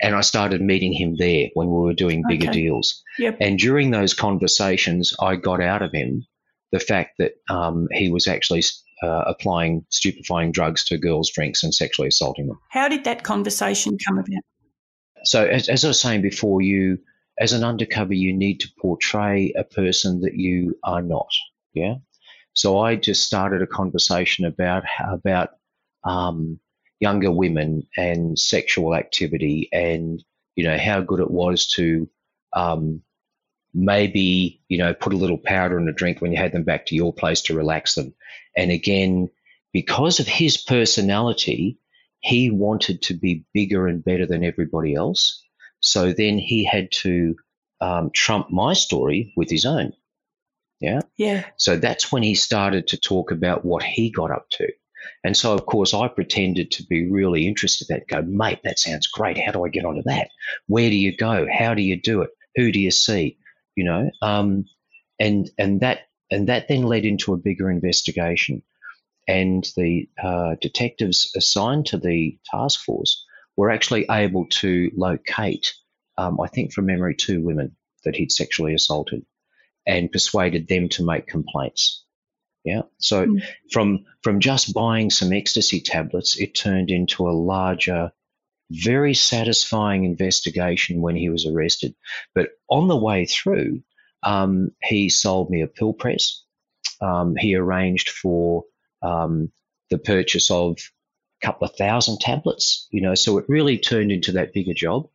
[0.00, 2.62] And I started meeting him there when we were doing bigger okay.
[2.62, 3.02] deals.
[3.18, 3.36] Yep.
[3.40, 6.26] And during those conversations, I got out of him
[6.72, 8.64] the fact that um, he was actually
[9.02, 12.58] uh, applying stupefying drugs to girls' drinks and sexually assaulting them.
[12.70, 14.42] How did that conversation come about?
[15.24, 16.98] So, as, as I was saying before, you
[17.38, 21.28] as an undercover, you need to portray a person that you are not.
[21.74, 21.96] Yeah.
[22.54, 25.50] So I just started a conversation about about
[26.04, 26.60] um,
[27.00, 30.22] younger women and sexual activity, and
[30.56, 32.08] you know how good it was to
[32.52, 33.02] um,
[33.74, 36.86] maybe you know put a little powder in a drink when you had them back
[36.86, 38.14] to your place to relax them.
[38.56, 39.30] And again,
[39.72, 41.78] because of his personality,
[42.20, 45.41] he wanted to be bigger and better than everybody else.
[45.82, 47.36] So then he had to
[47.80, 49.92] um, trump my story with his own.
[50.80, 51.00] Yeah.
[51.16, 51.44] Yeah.
[51.56, 54.68] So that's when he started to talk about what he got up to.
[55.24, 58.08] And so, of course, I pretended to be really interested in that.
[58.08, 59.38] Go, mate, that sounds great.
[59.38, 60.30] How do I get onto that?
[60.66, 61.46] Where do you go?
[61.52, 62.30] How do you do it?
[62.56, 63.38] Who do you see?
[63.76, 64.66] You know, um,
[65.18, 68.62] and and that and that then led into a bigger investigation.
[69.28, 73.24] And the uh, detectives assigned to the task force
[73.56, 75.74] were actually able to locate,
[76.18, 79.24] um, I think from memory, two women that he'd sexually assaulted
[79.86, 82.04] and persuaded them to make complaints.
[82.64, 82.82] Yeah.
[82.98, 83.42] So mm.
[83.72, 88.12] from from just buying some ecstasy tablets, it turned into a larger,
[88.70, 91.94] very satisfying investigation when he was arrested.
[92.34, 93.82] But on the way through,
[94.22, 96.44] um, he sold me a pill press.
[97.00, 98.64] Um, he arranged for
[99.02, 99.50] um,
[99.90, 100.78] the purchase of
[101.42, 102.86] couple of thousand tablets.
[102.90, 105.08] You know, so it really turned into that bigger job.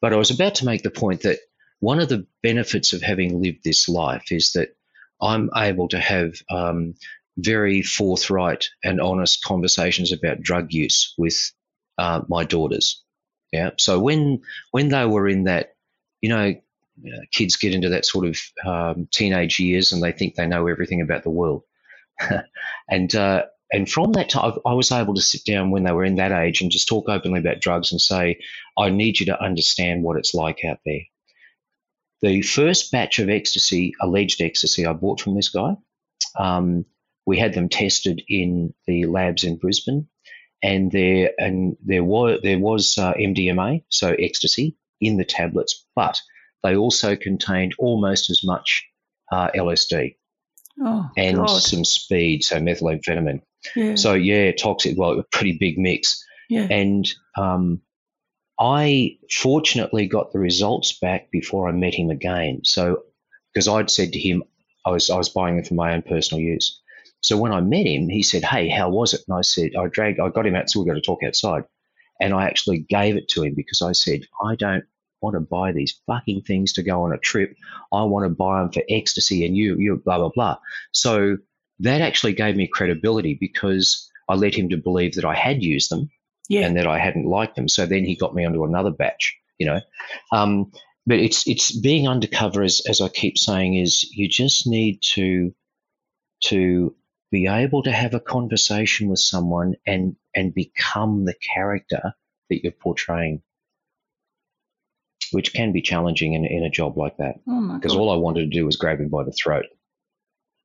[0.00, 1.38] But I was about to make the point that
[1.80, 4.76] one of the benefits of having lived this life is that
[5.20, 6.94] I'm able to have um,
[7.36, 11.52] very forthright and honest conversations about drug use with
[11.98, 13.02] uh, my daughters.
[13.52, 13.70] Yeah.
[13.78, 15.74] So when when they were in that,
[16.20, 16.54] you know,
[17.32, 21.00] kids get into that sort of um, teenage years and they think they know everything
[21.00, 21.62] about the world,
[22.88, 23.44] and uh,
[23.74, 26.30] and from that time, I was able to sit down when they were in that
[26.30, 28.38] age and just talk openly about drugs and say,
[28.78, 31.00] I need you to understand what it's like out there.
[32.22, 35.74] The first batch of ecstasy, alleged ecstasy, I bought from this guy.
[36.38, 36.84] Um,
[37.26, 40.06] we had them tested in the labs in Brisbane,
[40.62, 46.20] and there and there was there was uh, MDMA, so ecstasy, in the tablets, but
[46.62, 48.86] they also contained almost as much
[49.32, 50.14] uh, LSD
[50.80, 51.60] oh, and God.
[51.60, 53.40] some speed, so methamphetamine.
[53.74, 53.94] Yeah.
[53.96, 54.96] So yeah, toxic.
[54.96, 56.24] Well, a pretty big mix.
[56.48, 56.66] yeah.
[56.70, 57.80] And um,
[58.58, 62.60] I fortunately got the results back before I met him again.
[62.64, 63.02] So,
[63.52, 64.42] because I'd said to him,
[64.86, 66.80] I was I was buying them for my own personal use.
[67.20, 69.86] So when I met him, he said, "Hey, how was it?" And I said, "I
[69.86, 71.64] dragged, I got him out, so we got to talk outside."
[72.20, 74.84] And I actually gave it to him because I said, "I don't
[75.20, 77.56] want to buy these fucking things to go on a trip.
[77.92, 80.58] I want to buy them for ecstasy, and you, you, blah blah blah."
[80.92, 81.38] So
[81.80, 85.90] that actually gave me credibility because I led him to believe that I had used
[85.90, 86.10] them
[86.48, 86.66] yeah.
[86.66, 87.68] and that I hadn't liked them.
[87.68, 89.80] So then he got me onto another batch, you know.
[90.32, 90.72] Um,
[91.06, 95.54] but it's it's being undercover, as as I keep saying, is you just need to
[96.44, 96.94] to
[97.30, 102.14] be able to have a conversation with someone and and become the character
[102.48, 103.42] that you're portraying,
[105.32, 107.34] which can be challenging in, in a job like that.
[107.48, 108.00] oh Because God.
[108.00, 109.66] all I wanted to do was grab him by the throat.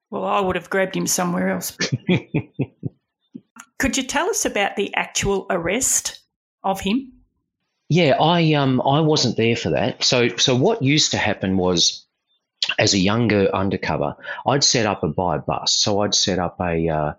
[0.09, 1.77] Well, I would have grabbed him somewhere else.
[3.79, 6.19] Could you tell us about the actual arrest
[6.63, 7.13] of him?
[7.87, 10.03] Yeah, I um I wasn't there for that.
[10.03, 12.05] So so what used to happen was,
[12.77, 15.81] as a younger undercover, I'd set up a buy bust.
[15.81, 17.13] So I'd set up a uh,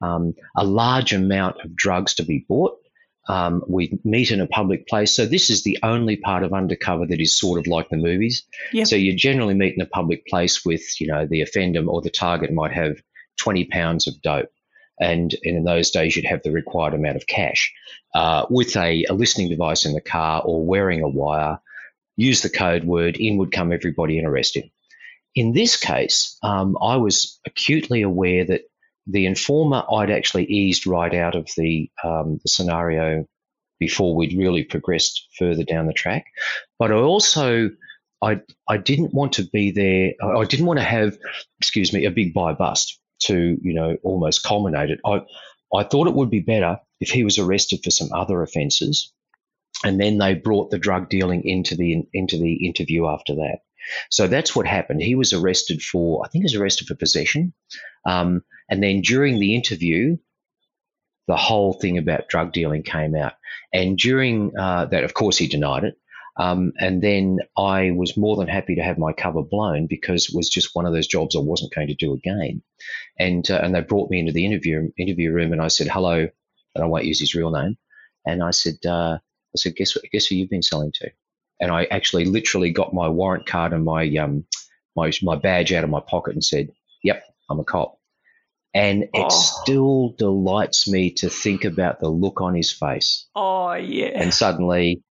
[0.00, 2.78] um, a large amount of drugs to be bought.
[3.28, 5.14] Um, we'd meet in a public place.
[5.14, 8.46] So this is the only part of undercover that is sort of like the movies.
[8.72, 8.84] Yeah.
[8.84, 12.10] So you generally meet in a public place with you know the offender or the
[12.10, 12.96] target might have
[13.38, 14.50] twenty pounds of dope.
[14.98, 17.74] And, and in those days, you'd have the required amount of cash
[18.14, 21.60] uh, with a, a listening device in the car or wearing a wire,
[22.16, 24.70] use the code word, in would come everybody and arrest him.
[25.34, 28.62] In this case, um, I was acutely aware that
[29.06, 33.26] the informer I'd actually eased right out of the, um, the scenario
[33.78, 36.26] before we'd really progressed further down the track.
[36.78, 37.70] But I also
[38.22, 40.12] I I didn't want to be there.
[40.22, 41.16] I didn't want to have,
[41.58, 45.00] excuse me, a big buy bust to you know almost culminate it.
[45.04, 45.20] I
[45.74, 49.12] I thought it would be better if he was arrested for some other offences,
[49.84, 53.58] and then they brought the drug dealing into the into the interview after that.
[54.10, 55.02] So that's what happened.
[55.02, 57.52] He was arrested for I think he was arrested for possession,
[58.06, 60.16] um, and then during the interview,
[61.28, 63.34] the whole thing about drug dealing came out.
[63.72, 65.94] And during uh, that, of course, he denied it.
[66.38, 70.36] Um, and then I was more than happy to have my cover blown because it
[70.36, 72.62] was just one of those jobs I wasn't going to do again.
[73.18, 76.28] And uh, and they brought me into the interview interview room, and I said hello,
[76.74, 77.78] and I won't use his real name.
[78.26, 80.04] And I said, uh, I said, guess what?
[80.12, 81.10] Guess who you've been selling to?
[81.60, 84.44] And I actually literally got my warrant card and my um
[84.94, 86.70] my my badge out of my pocket and said,
[87.02, 87.98] yep, I'm a cop.
[88.74, 89.28] And it Oh.
[89.28, 94.08] still delights me to think about the look on his face Oh, yeah.
[94.14, 95.02] and suddenly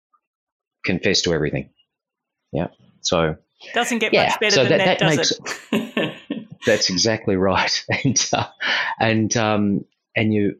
[0.83, 1.71] confess to everything.
[2.51, 2.67] Yeah.
[3.01, 3.37] So
[3.73, 5.39] Doesn't get Yeah, much better so than that- that, that does
[5.71, 6.13] it?
[6.65, 8.47] That's exactly right, and uh,
[8.99, 9.85] and um,
[10.15, 10.55] and you,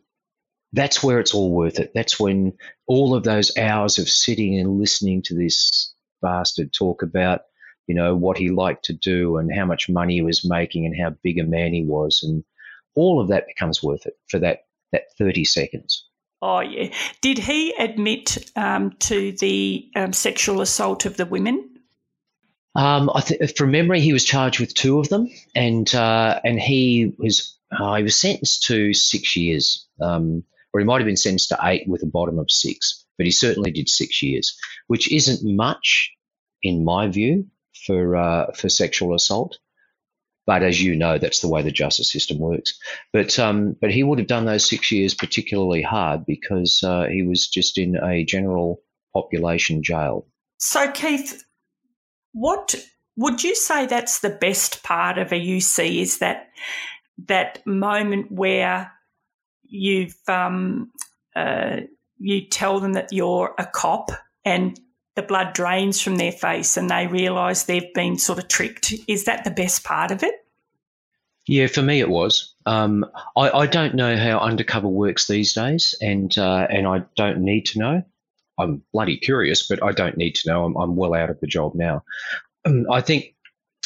[0.76, 1.92] that's where it's all worth it.
[1.96, 2.54] That's when
[2.88, 7.42] all of those hours of sitting and listening to this bastard talk about,
[7.88, 10.96] you know, what he liked to do and how much money he was making and
[11.00, 12.44] how big a man he was, and
[12.96, 16.08] all of that becomes worth it for that that thirty seconds.
[16.42, 16.94] oh, yeah.
[17.22, 21.70] Did he admit um, to the um, sexual assault of the women?
[22.76, 26.60] Um, I think from memory, he was charged with two of them, and uh, and
[26.60, 30.44] he was uh, he was sentenced to six years, um,
[30.76, 33.32] or he might have been sentenced to eight with a bottom of six, but he
[33.32, 34.58] certainly did six years,
[34.88, 36.12] which isn't much,
[36.62, 37.48] in my view,
[37.86, 39.58] for uh, for sexual assault.
[40.46, 42.78] But as you know, that's the way the justice system works.
[43.14, 47.24] But um, but he would have done those six years particularly hard because uh, he
[47.24, 48.82] was just in a general
[49.14, 50.28] population jail.
[50.58, 51.42] So, Keith,
[52.34, 52.76] what
[53.16, 56.50] would you say that's the best part of a UC is that
[57.28, 58.92] that moment where
[59.76, 60.92] you've um,
[61.36, 61.82] uh,
[62.18, 64.12] you tell them that you're a cop
[64.44, 64.80] and
[65.16, 68.94] the blood drains from their face and they realise they've been sort of tricked.
[69.08, 70.36] Is that the best part of it?
[71.48, 72.56] Yeah, for me it was.
[72.66, 73.06] Um,
[73.38, 77.66] I, I don't know how undercover works these days, and uh, and I don't need
[77.68, 78.04] to know.
[78.58, 80.66] I'm bloody curious, but I don't need to know.
[80.66, 82.04] I'm, I'm well out of the job now.
[82.66, 83.35] Um, I think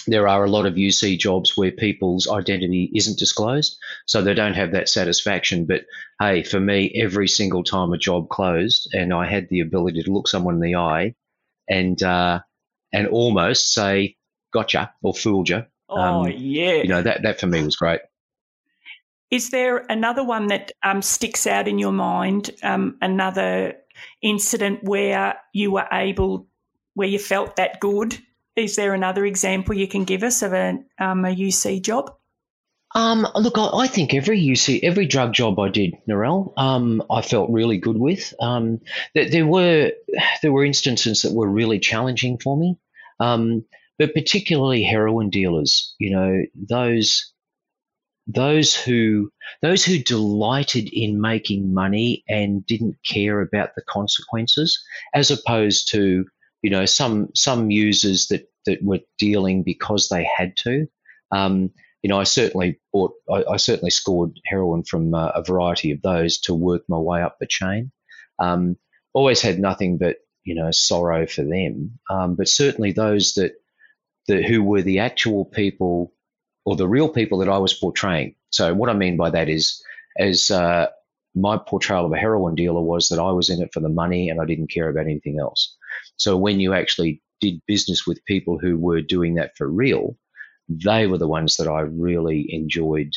[0.07, 4.53] there are a lot of UC jobs where people's identity isn't disclosed, so they don't
[4.53, 5.65] have that satisfaction.
[5.65, 5.85] But
[6.19, 10.11] hey, for me, every single time a job closed and I had the ability to
[10.11, 11.15] look someone in the eye
[11.69, 12.39] and uh,
[12.91, 14.15] and almost say,
[14.51, 16.75] "Gotcha" or "Fooled you," Oh, Um, yeah.
[16.75, 18.01] you know that that for me was great.
[19.31, 22.49] Is there another one that um, sticks out in your mind?
[22.63, 23.75] Um, another
[24.21, 26.47] incident where you were able,
[26.95, 28.17] where you felt that good?
[28.59, 32.11] Is there another example you can give us of a, um, a UC job?
[32.95, 37.21] Um, look, I, I think every UC, every drug job I did, Narelle, um, I
[37.21, 38.33] felt really good with.
[38.39, 38.81] Um,
[39.13, 39.91] there, there were
[40.41, 42.77] there were instances that were really challenging for me,
[43.19, 43.65] um,
[43.99, 45.95] but particularly heroin dealers.
[45.99, 47.31] You know, those
[48.25, 49.31] those who
[49.61, 54.83] those who delighted in making money and didn't care about the consequences,
[55.13, 56.25] as opposed to
[56.63, 60.87] you know some some users that that were dealing because they had to.
[61.31, 65.91] Um, you know, I certainly bought, I, I certainly scored heroin from uh, a variety
[65.91, 67.91] of those to work my way up the chain.
[68.39, 68.77] Um,
[69.13, 73.53] always had nothing but you know sorrow for them, um, but certainly those that
[74.27, 76.13] that who were the actual people
[76.65, 78.35] or the real people that I was portraying.
[78.51, 79.83] So what I mean by that is,
[80.17, 80.87] as uh,
[81.35, 84.29] my portrayal of a heroin dealer was that I was in it for the money
[84.29, 85.75] and I didn't care about anything else.
[86.17, 90.17] So when you actually did business with people who were doing that for real,
[90.67, 93.13] they were the ones that I really enjoyed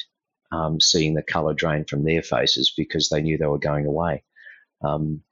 [0.50, 4.22] um, seeing the colour drain from their faces because they knew they were going away.
[4.82, 5.22] Um,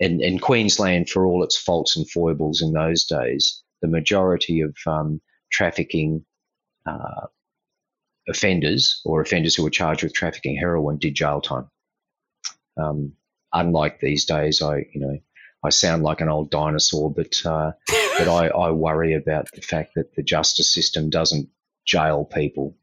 [0.00, 4.76] and, and Queensland, for all its faults and foibles in those days, the majority of
[4.86, 5.20] um,
[5.50, 6.24] trafficking
[6.86, 7.26] uh,
[8.28, 11.68] offenders or offenders who were charged with trafficking heroin did jail time.
[12.76, 13.12] Um,
[13.52, 15.18] unlike these days, I you know
[15.64, 17.72] I sound like an old dinosaur, but uh,
[18.18, 21.48] but I, I worry about the fact that the justice system doesn't
[21.86, 22.76] jail people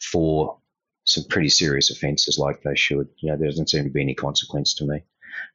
[0.00, 0.58] for
[1.04, 3.08] some pretty serious offences like they should.
[3.18, 5.02] You know, there doesn't seem to be any consequence to me.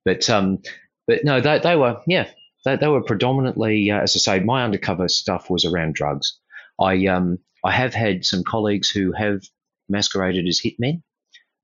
[0.04, 0.60] But um,
[1.08, 2.30] but no, they, they were yeah,
[2.66, 6.40] they, they were predominantly, uh, as I say, my undercover stuff was around drugs.
[6.80, 9.42] I um I have had some colleagues who have
[9.90, 11.02] masqueraded as hitmen.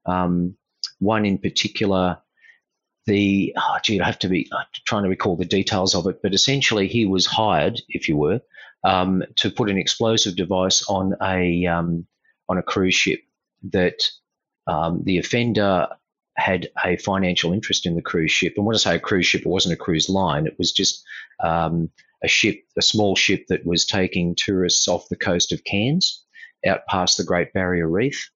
[0.05, 0.55] Um,
[0.99, 2.20] one in particular,
[3.10, 6.22] the oh gee, I have to be uh, trying to recall the details of it,
[6.22, 8.39] but essentially he was hired, if you were,
[8.84, 12.05] um, to put an explosive device on a um,
[12.47, 13.20] on a cruise ship
[13.72, 14.03] that
[14.68, 15.88] um, the offender
[16.38, 18.53] had a financial interest in the cruise ship.
[18.55, 21.03] And when I say a cruise ship, it wasn't a cruise line; it was just
[21.43, 21.89] um,
[22.24, 26.24] a ship, a small ship that was taking tourists off the coast of Cairns,
[26.66, 28.30] out past the Great Barrier Reef.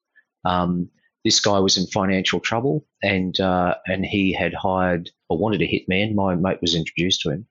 [0.46, 0.90] Um,
[1.24, 5.68] this guy was in financial trouble, and uh, and he had hired or wanted a
[5.68, 6.16] hitman.
[6.16, 7.48] My mate was introduced to him,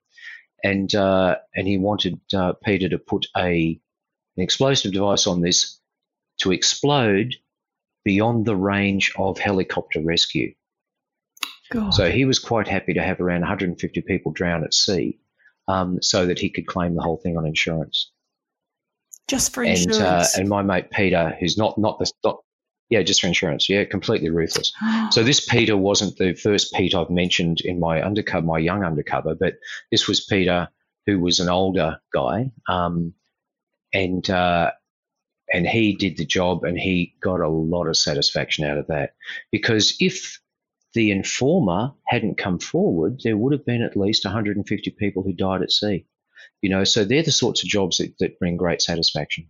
[0.63, 3.79] and uh, and he wanted uh, Peter to put a
[4.37, 5.79] an explosive device on this
[6.39, 7.35] to explode
[8.03, 10.53] beyond the range of helicopter rescue.
[11.71, 11.93] God.
[11.93, 15.19] So he was quite happy to have around 150 people drown at sea,
[15.67, 18.11] um, so that he could claim the whole thing on insurance.
[19.27, 20.37] Just for And uh, insurance.
[20.37, 22.43] and my mate Peter, who's not not the not,
[22.89, 23.69] Yeah, just for insurance.
[23.69, 24.71] Yeah, completely ruthless.
[25.11, 29.35] so this Peter wasn't the first Pete I've mentioned in my undercover, my young undercover,
[29.35, 29.55] but
[29.91, 30.69] this was Peter
[31.05, 33.13] who was an older guy, um,
[33.93, 34.71] and uh,
[35.51, 39.11] and he did the job, and he got a lot of satisfaction out of that
[39.51, 40.39] because if
[40.93, 45.61] the informer hadn't come forward, there would have been at least 150 people who died
[45.61, 46.05] at sea.
[46.61, 49.47] You know, so they're the sorts of jobs that, that bring great satisfaction.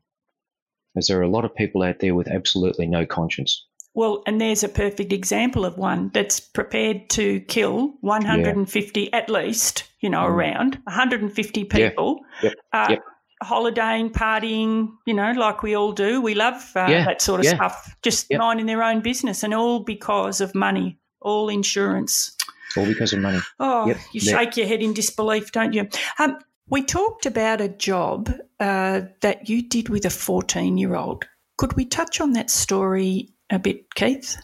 [0.96, 3.66] As there are a lot of people out there with absolutely no conscience.
[3.96, 9.10] Well, and there's a perfect example of one that's prepared to kill 150 yeah.
[9.14, 10.30] at least, you know, mm.
[10.30, 12.22] around 150 people.
[12.41, 12.50] Yeah.
[12.50, 12.54] Yep.
[12.74, 13.04] Uh, yep.
[13.44, 16.22] Holidaying, partying, you know, like we all do.
[16.22, 17.06] We love uh, yeah.
[17.06, 18.39] that sort of stuff, just yep.
[18.39, 22.36] minding their own business, and all because of money, all insurance.
[22.78, 23.39] All because of money.
[23.60, 25.89] Oh, you shake your head in disbelief, don't you?
[26.20, 26.38] Um,
[26.70, 31.26] we talked about a job uh, that you did with a 14 year old.
[31.57, 34.38] Could we touch on that story a bit, Keith?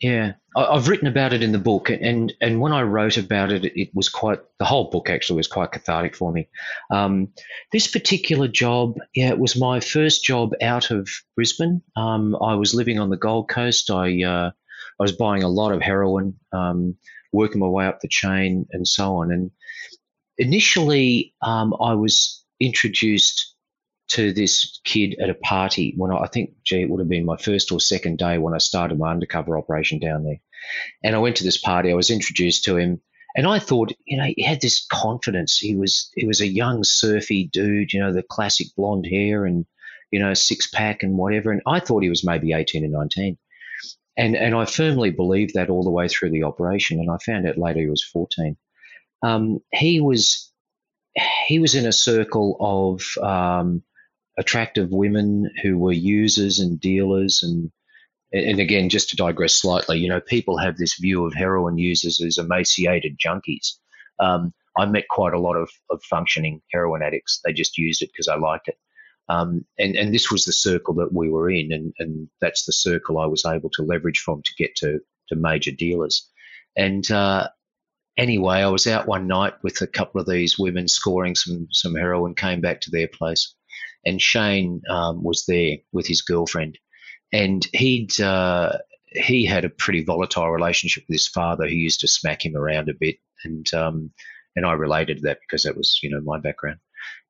[0.00, 3.66] Yeah, I've written about it in the book, and and when I wrote about it,
[3.66, 6.48] it was quite the whole book actually was quite cathartic for me.
[6.90, 7.28] Um,
[7.70, 11.82] this particular job, yeah, it was my first job out of Brisbane.
[11.96, 13.90] Um, I was living on the Gold Coast.
[13.90, 14.50] I uh,
[14.98, 16.96] I was buying a lot of heroin, um,
[17.30, 19.30] working my way up the chain, and so on.
[19.30, 19.50] And
[20.40, 23.54] initially, um, I was introduced
[24.08, 27.24] to this kid at a party when I, I, think, gee, it would have been
[27.24, 30.40] my first or second day when I started my undercover operation down there.
[31.04, 31.92] And I went to this party.
[31.92, 33.00] I was introduced to him,
[33.36, 35.56] and I thought, you know, he had this confidence.
[35.56, 39.64] He was he was a young, surfy dude, you know, the classic blonde hair and
[40.10, 41.52] you know, six pack and whatever.
[41.52, 43.38] And I thought he was maybe eighteen or nineteen.
[44.16, 46.98] And and I firmly believed that all the way through the operation.
[46.98, 48.56] And I found out later he was fourteen.
[49.22, 50.50] Um, he was
[51.46, 53.82] he was in a circle of um,
[54.38, 57.70] attractive women who were users and dealers and
[58.32, 62.20] and again just to digress slightly you know people have this view of heroin users
[62.20, 63.74] as emaciated junkies.
[64.18, 67.40] Um, i met quite a lot of, of functioning heroin addicts.
[67.44, 68.78] They just used it because i liked it.
[69.28, 72.72] Um, and, and this was the circle that we were in and, and that's the
[72.72, 76.28] circle i was able to leverage from to get to, to major dealers.
[76.76, 77.48] And uh,
[78.16, 81.94] anyway i was out one night with a couple of these women scoring some some
[81.94, 83.54] heroin came back to their place
[84.04, 86.78] and Shane um, was there with his girlfriend,
[87.32, 92.08] and he'd uh, he had a pretty volatile relationship with his father, who used to
[92.08, 94.10] smack him around a bit, and um,
[94.56, 96.78] and I related to that because that was you know my background,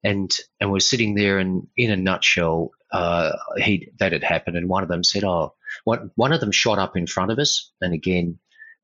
[0.05, 4.69] and and we're sitting there, and in a nutshell, uh, he that had happened, and
[4.69, 5.55] one of them said, "Oh,
[5.85, 8.39] one one of them shot up in front of us," and again.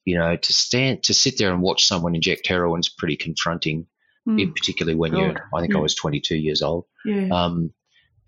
[0.06, 3.86] You know, to stand to sit there and watch someone inject heroin is pretty confronting
[4.26, 4.54] mm.
[4.54, 5.18] particularly when God.
[5.18, 5.78] you're, I think yeah.
[5.78, 6.86] I was 22 years old.
[7.04, 7.28] Yeah.
[7.30, 7.72] Um,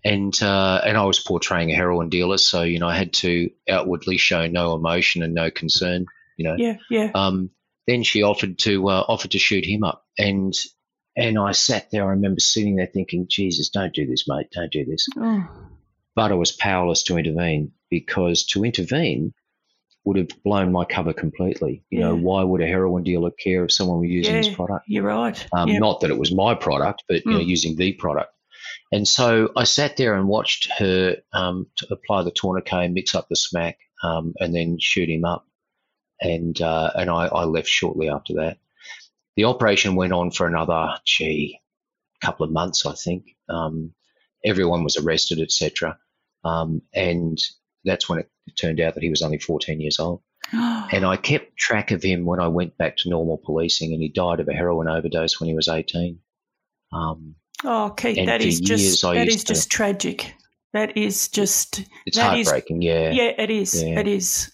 [0.03, 3.49] and uh, and I was portraying a heroin dealer, so you know I had to
[3.69, 6.05] outwardly show no emotion and no concern.
[6.37, 6.55] You know.
[6.57, 6.77] Yeah.
[6.89, 7.11] Yeah.
[7.13, 7.49] Um,
[7.85, 10.53] then she offered to uh, offered to shoot him up, and
[11.17, 12.05] and I sat there.
[12.05, 14.47] I remember sitting there thinking, Jesus, don't do this, mate.
[14.53, 15.05] Don't do this.
[15.17, 15.45] Oh.
[16.15, 19.33] But I was powerless to intervene because to intervene
[20.05, 21.83] would have blown my cover completely.
[21.89, 22.07] You yeah.
[22.07, 24.85] know, why would a heroin dealer care if someone were using yeah, his product?
[24.87, 25.47] You're right.
[25.53, 25.79] Um, yep.
[25.79, 27.49] Not that it was my product, but you know, hmm.
[27.49, 28.33] using the product.
[28.91, 33.35] And so I sat there and watched her um, apply the tourniquet, mix up the
[33.35, 35.45] smack, um, and then shoot him up.
[36.21, 38.57] And uh, and I, I, left shortly after that.
[39.37, 41.61] The operation went on for another, gee,
[42.21, 43.35] couple of months, I think.
[43.47, 43.93] Um,
[44.43, 45.97] everyone was arrested, etc.
[46.43, 47.37] Um, and
[47.85, 50.21] that's when it turned out that he was only 14 years old.
[50.51, 54.09] and I kept track of him when I went back to normal policing, and he
[54.09, 56.19] died of a heroin overdose when he was 18.
[56.91, 60.33] Um, oh, Keith, that is just that is to, just tragic.
[60.73, 62.83] That is just it's heartbreaking.
[62.83, 63.81] Is, yeah, yeah, it is.
[63.81, 63.99] Yeah.
[63.99, 64.51] It is.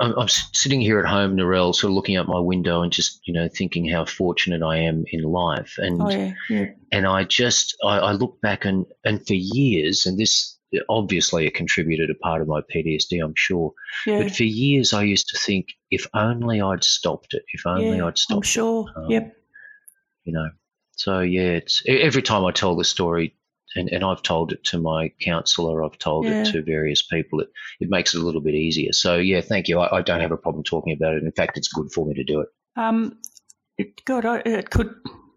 [0.00, 3.20] I'm, I'm, sitting here at home, Narelle, sort of looking out my window and just
[3.26, 6.66] you know thinking how fortunate I am in life, and oh, yeah, yeah.
[6.90, 10.56] and I just I, I look back and and for years, and this
[10.88, 13.72] obviously it contributed a part of my PTSD, I'm sure.
[14.06, 14.22] Yeah.
[14.22, 18.06] But for years, I used to think, if only I'd stopped it, if only yeah,
[18.06, 18.88] I'd stopped I'm sure.
[18.88, 18.96] it.
[18.96, 19.36] Um, yep.
[20.24, 20.48] You know,
[20.92, 23.34] so yeah, it's every time I tell the story,
[23.76, 26.42] and, and I've told it to my counsellor, I've told yeah.
[26.42, 27.48] it to various people, it,
[27.80, 28.92] it makes it a little bit easier.
[28.92, 29.78] So yeah, thank you.
[29.78, 31.22] I, I don't have a problem talking about it.
[31.22, 32.48] In fact, it's good for me to do it.
[32.76, 33.18] Um,
[34.04, 34.94] God, I, it could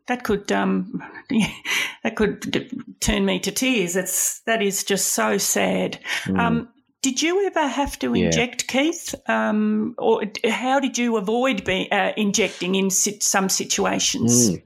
[0.08, 1.02] that could um,
[2.04, 3.94] that could d- turn me to tears.
[3.94, 6.00] That's that is just so sad.
[6.26, 6.40] Mm.
[6.40, 6.70] Um,
[7.02, 8.82] did you ever have to inject, yeah.
[8.82, 14.52] Keith, um, or how did you avoid be, uh, injecting in some situations?
[14.52, 14.64] Mm.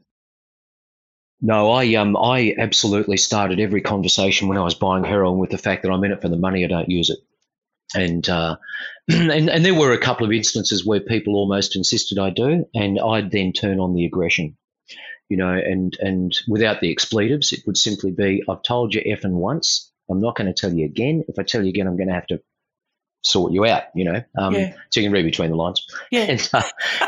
[1.41, 5.57] No, I um I absolutely started every conversation when I was buying heroin with the
[5.57, 6.63] fact that I'm in it for the money.
[6.63, 7.19] I don't use it.
[7.93, 8.57] and uh,
[9.07, 12.99] and and there were a couple of instances where people almost insisted I do, and
[12.99, 14.57] I'd then turn on the aggression,
[15.29, 19.33] you know, and and without the expletives, it would simply be I've told you effing
[19.33, 21.23] once, I'm not going to tell you again.
[21.27, 22.41] If I tell you again, I'm going to have to
[23.23, 24.23] sort you out, you know.
[24.37, 24.73] Um, yeah.
[24.89, 25.85] So you can read between the lines.
[26.11, 26.25] Yeah.
[26.29, 26.63] And, uh,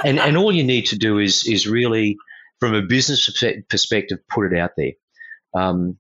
[0.05, 2.17] and and all you need to do is is really,
[2.59, 3.29] from a business
[3.69, 4.91] perspective, put it out there.
[5.55, 5.97] Um,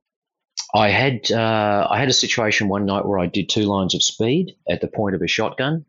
[0.73, 4.03] I had uh, I had a situation one night where I did two lines of
[4.03, 5.85] speed at the point of a shotgun.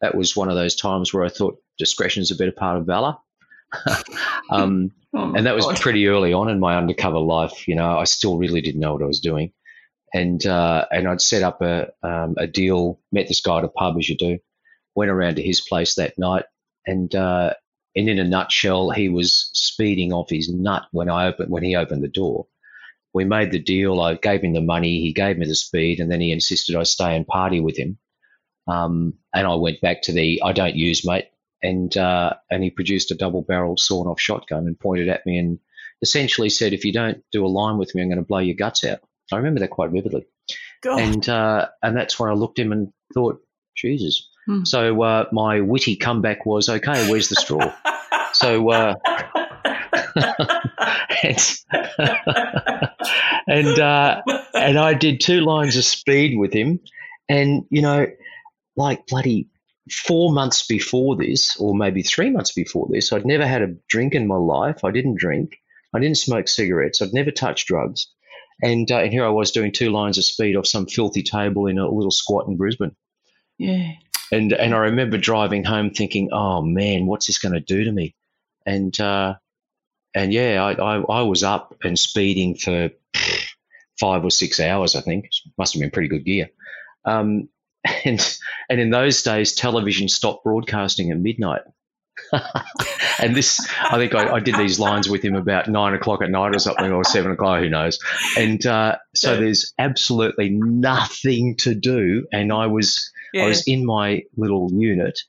[0.00, 2.86] That was one of those times where I thought discretion is a better part of
[2.86, 3.16] valor.
[4.50, 5.80] um, oh and that was God.
[5.80, 7.68] pretty early on in my undercover life.
[7.68, 9.52] You know, I still really didn't know what I was doing,
[10.12, 13.00] and uh, and I'd set up a um, a deal.
[13.12, 14.38] Met this guy at a pub as you do.
[14.94, 16.44] Went around to his place that night,
[16.86, 17.54] and uh,
[17.94, 21.76] and in a nutshell, he was speeding off his nut when I opened when he
[21.76, 22.46] opened the door
[23.14, 24.00] we made the deal.
[24.00, 26.82] I gave him the money, he gave me the speed, and then he insisted I
[26.84, 27.98] stay and party with him.
[28.66, 31.26] Um, and I went back to the I don't use mate,
[31.62, 35.38] and uh, and he produced a double barreled sawn off shotgun and pointed at me
[35.38, 35.58] and
[36.02, 38.54] essentially said, "If you don't do a line with me, I'm going to blow your
[38.54, 39.00] guts out."
[39.32, 40.26] I remember that quite vividly.
[40.82, 41.00] God.
[41.00, 43.40] And uh, and that's where I looked him and thought,
[43.76, 44.28] Jesus.
[44.46, 44.64] Hmm.
[44.64, 47.72] So uh, my witty comeback was, "Okay, where's the straw?"
[48.32, 48.70] so.
[48.70, 48.94] Uh,
[53.46, 54.22] and, uh,
[54.54, 56.80] and I did two lines of speed with him,
[57.28, 58.06] and you know,
[58.76, 59.48] like bloody
[59.90, 64.14] four months before this, or maybe three months before this, I'd never had a drink
[64.14, 64.84] in my life.
[64.84, 65.56] I didn't drink.
[65.94, 67.00] I didn't smoke cigarettes.
[67.00, 68.08] I'd never touched drugs.
[68.62, 71.66] And, uh, and here I was doing two lines of speed off some filthy table
[71.66, 72.96] in a little squat in Brisbane.
[73.56, 73.92] Yeah.
[74.30, 77.92] And and I remember driving home thinking, oh man, what's this going to do to
[77.92, 78.14] me?
[78.66, 79.36] And uh,
[80.14, 82.90] and yeah, I, I, I was up and speeding for
[83.98, 84.96] five or six hours.
[84.96, 86.50] I think must have been pretty good gear.
[87.04, 87.48] Um,
[88.04, 91.62] and and in those days, television stopped broadcasting at midnight.
[93.20, 96.30] and this, I think I, I, did these lines with him about nine o'clock at
[96.30, 97.98] night or something, or seven o'clock, who knows.
[98.36, 99.40] And uh, so yeah.
[99.40, 103.44] there's absolutely nothing to do, and I was yeah.
[103.44, 105.20] I was in my little unit,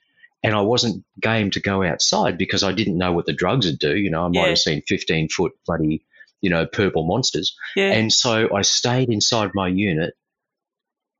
[0.43, 3.79] and I wasn't game to go outside because I didn't know what the drugs would
[3.79, 3.95] do.
[3.95, 4.47] You know, I might yeah.
[4.49, 6.05] have seen 15 foot bloody,
[6.41, 7.55] you know, purple monsters.
[7.93, 10.15] And so I stayed inside my unit,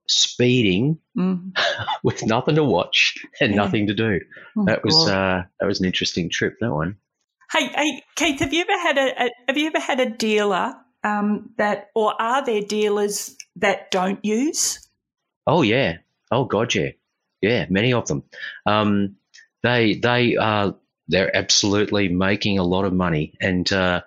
[0.09, 1.57] speeding mm.
[2.03, 3.57] with nothing to watch and yeah.
[3.57, 4.19] nothing to do.
[4.57, 6.57] Oh, that was uh, that was an interesting trip.
[6.59, 6.97] That one.
[7.51, 10.75] Hey, hey, Keith, have you ever had a, a have you ever had a dealer
[11.03, 14.87] um, that, or are there dealers that don't use?
[15.47, 15.97] Oh yeah.
[16.31, 16.89] Oh god, yeah.
[17.41, 18.23] Yeah, many of them.
[18.65, 19.15] Um,
[19.63, 20.75] they they are
[21.07, 24.01] they're absolutely making a lot of money, and uh,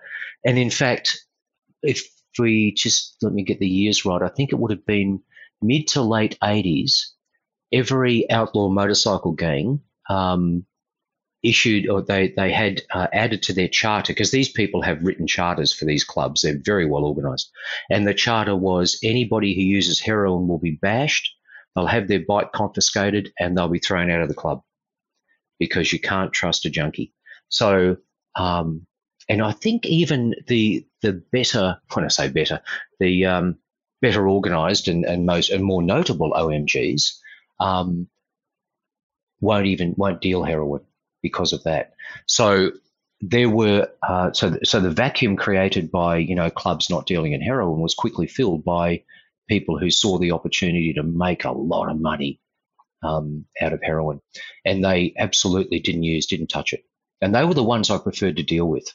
[0.45, 1.25] and in fact,
[1.83, 2.07] if
[2.39, 5.23] we just let me get the years right, I think it would have been
[5.63, 7.13] mid to late eighties.
[7.73, 10.67] Every outlaw motorcycle gang um,
[11.43, 15.27] issued or they they had uh, added to their charter because these people have written
[15.27, 16.43] charters for these clubs.
[16.43, 17.51] They're very well organised,
[17.91, 21.31] and the charter was anybody who uses heroin will be bashed
[21.75, 24.63] They'll have their bike confiscated and they'll be thrown out of the club
[25.59, 27.15] because you can't trust a junkie.
[27.49, 27.97] So,
[28.37, 28.87] um,
[29.29, 32.61] and I think even the the better, when I say better,
[33.01, 33.59] the um,
[34.03, 37.19] better organised and, and most and more notable OMGs
[37.59, 38.09] um,
[39.41, 40.83] won't even won't deal heroin
[41.23, 41.95] because of that.
[42.27, 42.73] So
[43.23, 47.41] there were uh, so so the vacuum created by you know clubs not dealing in
[47.41, 49.05] heroin was quickly filled by
[49.49, 52.41] people who saw the opportunity to make a lot of money
[53.03, 54.21] um, out of heroin.
[54.65, 56.85] And they absolutely didn't use, didn't touch it.
[57.21, 58.87] And they were the ones I preferred to deal with,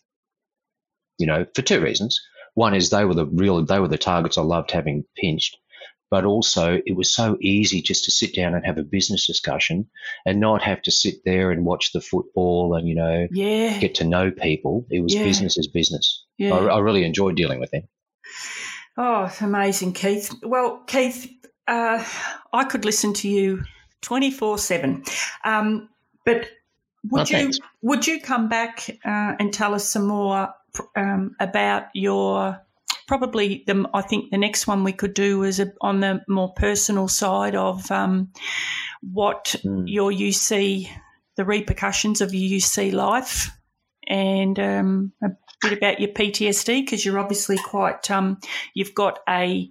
[1.18, 2.22] you know, for two reasons.
[2.58, 5.58] One is they were the real, they were the targets I loved having pinched.
[6.10, 9.88] But also, it was so easy just to sit down and have a business discussion
[10.26, 13.78] and not have to sit there and watch the football and, you know, yeah.
[13.78, 14.88] get to know people.
[14.90, 15.24] It was yeah.
[15.24, 16.26] business as business.
[16.40, 16.56] Yeah.
[16.56, 17.84] I, I really enjoyed dealing with them.
[18.98, 20.34] Oh, amazing, Keith.
[20.42, 21.30] Well, Keith,
[21.68, 22.04] uh,
[22.52, 23.64] I could listen to you
[24.02, 25.04] twenty four seven,
[25.44, 25.90] um,
[26.26, 26.50] but
[27.12, 27.52] would you
[27.82, 30.50] would you come back uh, and tell us some more
[30.96, 32.62] um, about your
[33.08, 36.54] probably the I think the next one we could do is a, on the more
[36.54, 38.32] personal side of um,
[39.02, 39.84] what mm.
[39.88, 40.90] your UC
[41.38, 43.52] the repercussions of your UC life
[44.08, 45.30] and um, a
[45.62, 48.40] bit about your PTSD because you're obviously quite, um,
[48.74, 49.70] you've got a,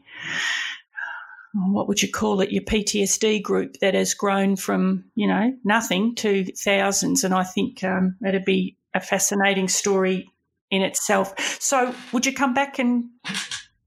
[1.54, 6.14] what would you call it, your PTSD group that has grown from, you know, nothing
[6.16, 7.24] to thousands.
[7.24, 10.30] And I think um, that'd be a fascinating story
[10.71, 11.39] in itself.
[11.61, 13.07] So would you come back and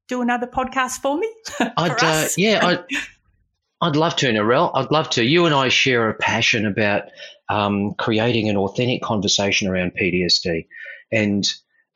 [0.08, 1.32] do another podcast for me?
[1.46, 4.72] for I'd, uh, yeah, I, I'd love to, Narelle.
[4.74, 5.24] I'd love to.
[5.24, 7.04] You and I share a passion about
[7.50, 10.68] um, creating an authentic conversation around PTSD,
[11.12, 11.46] and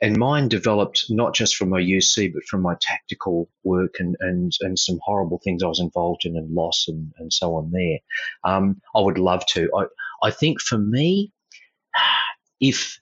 [0.00, 4.52] and mine developed not just from my UC, but from my tactical work and and,
[4.60, 7.70] and some horrible things I was involved in and loss and, and so on.
[7.70, 7.98] There,
[8.44, 9.70] um, I would love to.
[9.76, 9.84] I
[10.26, 11.32] I think for me,
[12.60, 12.98] if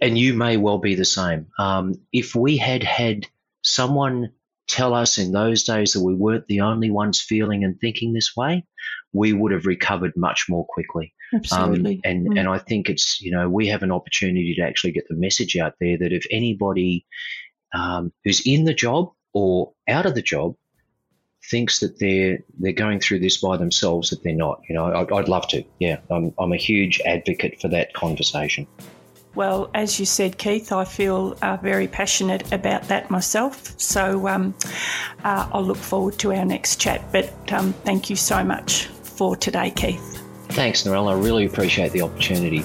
[0.00, 1.46] and you may well be the same.
[1.58, 3.26] Um, if we had had
[3.62, 4.32] someone
[4.68, 8.36] tell us in those days that we weren't the only ones feeling and thinking this
[8.36, 8.64] way,
[9.12, 11.12] we would have recovered much more quickly.
[11.34, 11.96] Absolutely.
[11.96, 12.40] Um, and, Mm.
[12.40, 15.56] and I think it's, you know, we have an opportunity to actually get the message
[15.56, 17.06] out there that if anybody
[17.74, 20.54] um, who's in the job or out of the job
[21.50, 24.60] thinks that they're they're going through this by themselves, that they're not.
[24.68, 25.64] You know, I'd, I'd love to.
[25.78, 28.66] Yeah, I'm, I'm a huge advocate for that conversation.
[29.34, 33.78] Well, as you said, Keith, I feel uh, very passionate about that myself.
[33.78, 34.54] So um,
[35.22, 37.00] uh, I'll look forward to our next chat.
[37.12, 40.22] But um, thank you so much for today, Keith.
[40.48, 41.10] Thanks, Narelle.
[41.10, 42.64] I really appreciate the opportunity.